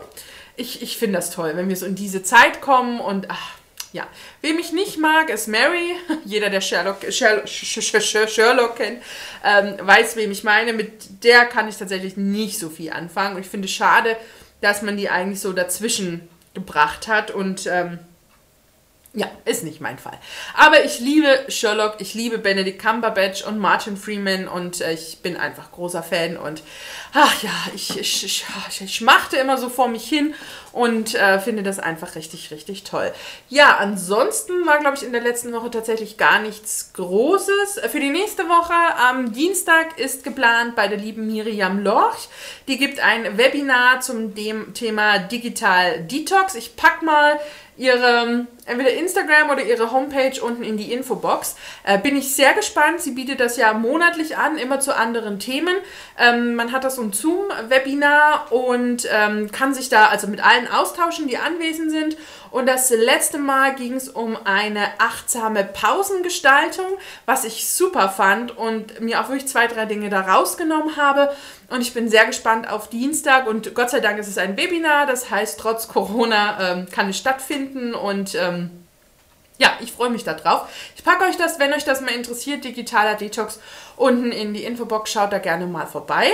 Ich, 0.54 0.82
ich 0.82 0.98
finde 0.98 1.16
das 1.16 1.30
toll, 1.30 1.52
wenn 1.54 1.70
wir 1.70 1.76
so 1.76 1.86
in 1.86 1.94
diese 1.94 2.22
Zeit 2.22 2.60
kommen 2.60 3.00
und 3.00 3.30
ach, 3.30 3.56
ja. 3.94 4.06
Wem 4.42 4.58
ich 4.58 4.72
nicht 4.72 4.98
mag, 4.98 5.30
ist 5.30 5.48
Mary. 5.48 5.94
Jeder, 6.26 6.50
der 6.50 6.60
Sherlock, 6.60 6.98
Sherlock, 7.10 7.48
Sherlock 7.48 8.76
kennt, 8.76 9.02
ähm, 9.42 9.76
weiß, 9.80 10.16
wem 10.16 10.30
ich 10.30 10.44
meine. 10.44 10.74
Mit 10.74 11.24
der 11.24 11.46
kann 11.46 11.68
ich 11.68 11.76
tatsächlich 11.76 12.18
nicht 12.18 12.58
so 12.58 12.68
viel 12.68 12.92
anfangen. 12.92 13.36
Und 13.36 13.40
ich 13.40 13.48
finde 13.48 13.64
es 13.64 13.72
schade, 13.72 14.18
dass 14.60 14.82
man 14.82 14.98
die 14.98 15.08
eigentlich 15.08 15.40
so 15.40 15.54
dazwischen 15.54 16.28
gebracht 16.52 17.08
hat 17.08 17.30
und 17.30 17.66
ähm, 17.66 17.98
ja, 19.16 19.30
ist 19.46 19.64
nicht 19.64 19.80
mein 19.80 19.98
Fall. 19.98 20.18
Aber 20.54 20.84
ich 20.84 21.00
liebe 21.00 21.46
Sherlock, 21.48 21.96
ich 22.00 22.12
liebe 22.12 22.36
Benedict 22.36 22.78
Cumberbatch 22.78 23.44
und 23.44 23.58
Martin 23.58 23.96
Freeman 23.96 24.46
und 24.46 24.82
äh, 24.82 24.92
ich 24.92 25.20
bin 25.22 25.38
einfach 25.38 25.72
großer 25.72 26.02
Fan 26.02 26.36
und 26.36 26.62
ach 27.14 27.42
ja, 27.42 27.50
ich, 27.74 27.98
ich, 27.98 28.24
ich, 28.24 28.44
ich 28.78 28.94
schmachte 28.94 29.38
immer 29.38 29.56
so 29.56 29.70
vor 29.70 29.88
mich 29.88 30.06
hin 30.06 30.34
und 30.72 31.14
äh, 31.14 31.38
finde 31.38 31.62
das 31.62 31.78
einfach 31.78 32.14
richtig, 32.14 32.50
richtig 32.50 32.84
toll. 32.84 33.10
Ja, 33.48 33.78
ansonsten 33.78 34.66
war, 34.66 34.80
glaube 34.80 34.98
ich, 34.98 35.02
in 35.02 35.12
der 35.12 35.22
letzten 35.22 35.50
Woche 35.54 35.70
tatsächlich 35.70 36.18
gar 36.18 36.38
nichts 36.40 36.92
Großes. 36.92 37.80
Für 37.90 38.00
die 38.00 38.10
nächste 38.10 38.50
Woche 38.50 38.74
am 38.98 39.32
Dienstag 39.32 39.98
ist 39.98 40.24
geplant 40.24 40.76
bei 40.76 40.88
der 40.88 40.98
lieben 40.98 41.26
Miriam 41.26 41.82
Lorch. 41.82 42.28
Die 42.68 42.76
gibt 42.76 43.00
ein 43.00 43.38
Webinar 43.38 44.02
zum 44.02 44.34
dem 44.34 44.74
Thema 44.74 45.18
Digital 45.18 46.02
Detox. 46.02 46.54
Ich 46.54 46.76
pack 46.76 47.00
mal 47.00 47.40
ihre 47.76 48.46
entweder 48.66 48.92
Instagram 48.92 49.50
oder 49.50 49.64
ihre 49.64 49.92
Homepage 49.92 50.40
unten 50.42 50.62
in 50.62 50.76
die 50.76 50.92
Infobox. 50.92 51.56
Äh, 51.84 51.98
bin 51.98 52.16
ich 52.16 52.34
sehr 52.34 52.52
gespannt. 52.52 53.00
Sie 53.00 53.12
bietet 53.12 53.40
das 53.40 53.56
ja 53.56 53.72
monatlich 53.72 54.36
an, 54.36 54.58
immer 54.58 54.80
zu 54.80 54.94
anderen 54.94 55.38
Themen. 55.38 55.74
Ähm, 56.18 56.54
man 56.54 56.72
hat 56.72 56.84
das 56.84 56.96
so 56.96 57.02
ein 57.02 57.12
Zoom-Webinar 57.12 58.52
und 58.52 59.08
ähm, 59.10 59.50
kann 59.52 59.72
sich 59.72 59.88
da 59.88 60.06
also 60.06 60.26
mit 60.26 60.44
allen 60.44 60.68
austauschen, 60.68 61.28
die 61.28 61.38
anwesend 61.38 61.90
sind. 61.90 62.16
Und 62.56 62.64
das 62.64 62.88
letzte 62.88 63.36
Mal 63.36 63.74
ging 63.74 63.92
es 63.92 64.08
um 64.08 64.34
eine 64.44 64.98
achtsame 64.98 65.62
Pausengestaltung, 65.62 66.86
was 67.26 67.44
ich 67.44 67.68
super 67.68 68.08
fand 68.08 68.56
und 68.56 68.98
mir 68.98 69.20
auch 69.20 69.28
wirklich 69.28 69.46
zwei, 69.46 69.66
drei 69.66 69.84
Dinge 69.84 70.08
da 70.08 70.22
rausgenommen 70.22 70.96
habe. 70.96 71.36
Und 71.68 71.82
ich 71.82 71.92
bin 71.92 72.08
sehr 72.08 72.24
gespannt 72.24 72.66
auf 72.66 72.88
Dienstag 72.88 73.46
und 73.46 73.74
Gott 73.74 73.90
sei 73.90 74.00
Dank 74.00 74.18
ist 74.18 74.28
es 74.28 74.38
ein 74.38 74.56
Webinar, 74.56 75.04
das 75.04 75.30
heißt, 75.30 75.60
trotz 75.60 75.86
Corona 75.86 76.72
ähm, 76.72 76.86
kann 76.90 77.10
es 77.10 77.18
stattfinden 77.18 77.92
und 77.92 78.34
ähm, 78.34 78.70
ja, 79.58 79.72
ich 79.80 79.92
freue 79.92 80.08
mich 80.08 80.24
darauf. 80.24 80.66
Ich 80.96 81.04
packe 81.04 81.24
euch 81.24 81.36
das, 81.36 81.58
wenn 81.58 81.74
euch 81.74 81.84
das 81.84 82.00
mal 82.00 82.14
interessiert, 82.14 82.64
digitaler 82.64 83.16
Detox, 83.16 83.60
unten 83.96 84.32
in 84.32 84.54
die 84.54 84.64
Infobox. 84.64 85.10
Schaut 85.10 85.32
da 85.32 85.38
gerne 85.38 85.66
mal 85.66 85.86
vorbei. 85.86 86.26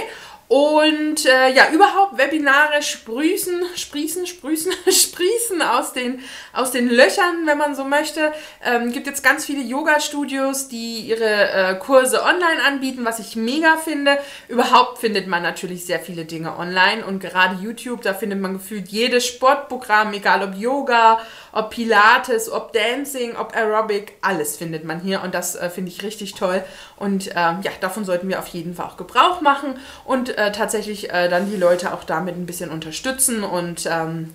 Und 0.53 1.25
äh, 1.25 1.49
ja, 1.55 1.71
überhaupt 1.73 2.19
Webinare 2.19 2.83
sprießen, 2.83 3.65
sprießen, 3.75 4.27
sprießen, 4.27 4.71
sprießen 4.87 5.63
aus 5.63 5.95
den, 5.95 6.21
aus 6.53 6.73
den 6.73 6.91
Löchern, 6.91 7.47
wenn 7.47 7.57
man 7.57 7.75
so 7.75 7.85
möchte. 7.85 8.35
Ähm, 8.63 8.93
gibt 8.93 9.07
jetzt 9.07 9.25
ganz 9.25 9.47
viele 9.47 9.63
Yoga-Studios, 9.63 10.69
die 10.69 11.07
ihre 11.09 11.25
äh, 11.25 11.75
Kurse 11.77 12.23
online 12.23 12.63
anbieten, 12.67 13.07
was 13.07 13.19
ich 13.19 13.35
mega 13.35 13.79
finde. 13.79 14.19
Überhaupt 14.49 14.99
findet 14.99 15.27
man 15.27 15.43
natürlich 15.43 15.87
sehr 15.87 16.01
viele 16.01 16.27
Dinge 16.27 16.59
online 16.59 17.03
und 17.03 17.21
gerade 17.21 17.57
YouTube, 17.63 18.03
da 18.03 18.13
findet 18.13 18.39
man 18.39 18.53
gefühlt 18.53 18.89
jedes 18.89 19.27
Sportprogramm, 19.27 20.13
egal 20.13 20.43
ob 20.43 20.55
Yoga, 20.55 21.23
ob 21.53 21.71
Pilates, 21.71 22.51
ob 22.51 22.73
Dancing, 22.73 23.37
ob 23.37 23.55
Aerobic, 23.55 24.15
alles 24.23 24.57
findet 24.57 24.85
man 24.85 25.01
hier 25.01 25.23
und 25.23 25.35
das 25.35 25.55
äh, 25.55 25.71
finde 25.71 25.91
ich 25.91 26.03
richtig 26.03 26.35
toll. 26.35 26.65
Und 26.97 27.29
ähm, 27.29 27.61
ja, 27.63 27.71
davon 27.81 28.05
sollten 28.05 28.29
wir 28.29 28.39
auf 28.39 28.49
jeden 28.49 28.75
Fall 28.75 28.87
auch 28.87 28.97
Gebrauch 28.97 29.41
machen 29.41 29.79
und 30.05 30.37
äh, 30.37 30.53
tatsächlich 30.53 31.13
äh, 31.13 31.29
dann 31.29 31.51
die 31.51 31.57
Leute 31.57 31.93
auch 31.95 32.05
damit 32.05 32.37
ein 32.37 32.47
bisschen 32.47 32.71
unterstützen 32.71 33.45
und 33.45 33.87
ähm, 33.91 34.33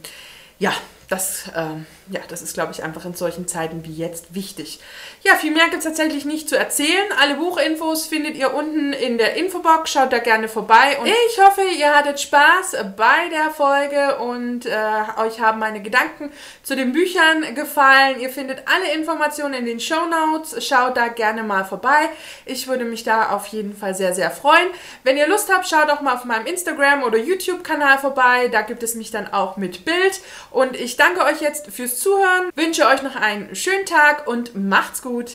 ja, 0.59 0.73
das, 1.09 1.45
ähm, 1.55 1.85
ja, 2.09 2.19
das 2.27 2.41
ist, 2.41 2.53
glaube 2.53 2.73
ich, 2.73 2.83
einfach 2.83 3.05
in 3.05 3.13
solchen 3.13 3.47
Zeiten 3.47 3.85
wie 3.85 3.93
jetzt 3.93 4.35
wichtig. 4.35 4.81
Ja, 5.23 5.35
viel 5.35 5.51
mehr 5.51 5.65
gibt 5.65 5.77
es 5.77 5.85
tatsächlich 5.85 6.25
nicht 6.25 6.49
zu 6.49 6.57
erzählen. 6.57 7.07
Alle 7.21 7.35
Buchinfos 7.35 8.07
findet 8.07 8.35
ihr 8.35 8.53
unten 8.53 8.91
in 8.91 9.17
der 9.17 9.35
Infobox. 9.35 9.89
Schaut 9.91 10.11
da 10.11 10.19
gerne 10.19 10.49
vorbei. 10.49 10.97
Und 10.99 11.07
ich 11.07 11.41
hoffe, 11.41 11.61
ihr 11.77 11.95
hattet 11.95 12.19
Spaß 12.19 12.75
bei 12.97 13.29
der 13.31 13.51
Folge 13.51 14.17
und 14.19 14.65
äh, 14.65 15.21
euch 15.21 15.39
haben 15.39 15.59
meine 15.59 15.81
Gedanken 15.81 16.31
zu 16.61 16.75
den 16.75 16.91
Büchern 16.91 17.55
gefallen. 17.55 18.19
Ihr 18.19 18.29
findet 18.29 18.63
alle 18.65 18.93
Informationen 18.93 19.53
in 19.53 19.65
den 19.65 19.79
Show 19.79 20.07
Notes. 20.07 20.65
Schaut 20.65 20.97
da 20.97 21.07
gerne 21.07 21.43
mal 21.43 21.63
vorbei. 21.63 22.09
Ich 22.45 22.67
würde 22.67 22.83
mich 22.83 23.05
da 23.05 23.29
auf 23.29 23.47
jeden 23.47 23.75
Fall 23.75 23.95
sehr, 23.95 24.13
sehr 24.13 24.29
freuen. 24.29 24.67
Wenn 25.03 25.15
ihr 25.15 25.27
Lust 25.27 25.49
habt, 25.53 25.69
schaut 25.69 25.89
auch 25.89 26.01
mal 26.01 26.15
auf 26.15 26.25
meinem 26.25 26.47
Instagram 26.47 27.03
oder 27.03 27.17
YouTube-Kanal 27.17 27.97
vorbei. 27.99 28.49
Da 28.49 28.61
gibt 28.61 28.83
es 28.83 28.95
mich 28.95 29.09
dann 29.09 29.31
auch 29.31 29.55
mit 29.55 29.85
Bild. 29.85 30.19
Und 30.51 30.75
ich 30.97 31.03
danke 31.05 31.23
euch 31.25 31.41
jetzt 31.41 31.67
fürs 31.67 31.99
Zuhören, 31.99 32.49
wünsche 32.55 32.87
euch 32.87 33.03
noch 33.03 33.15
einen 33.15 33.55
schönen 33.55 33.85
Tag 33.85 34.25
und 34.25 34.55
macht's 34.55 35.03
gut. 35.03 35.25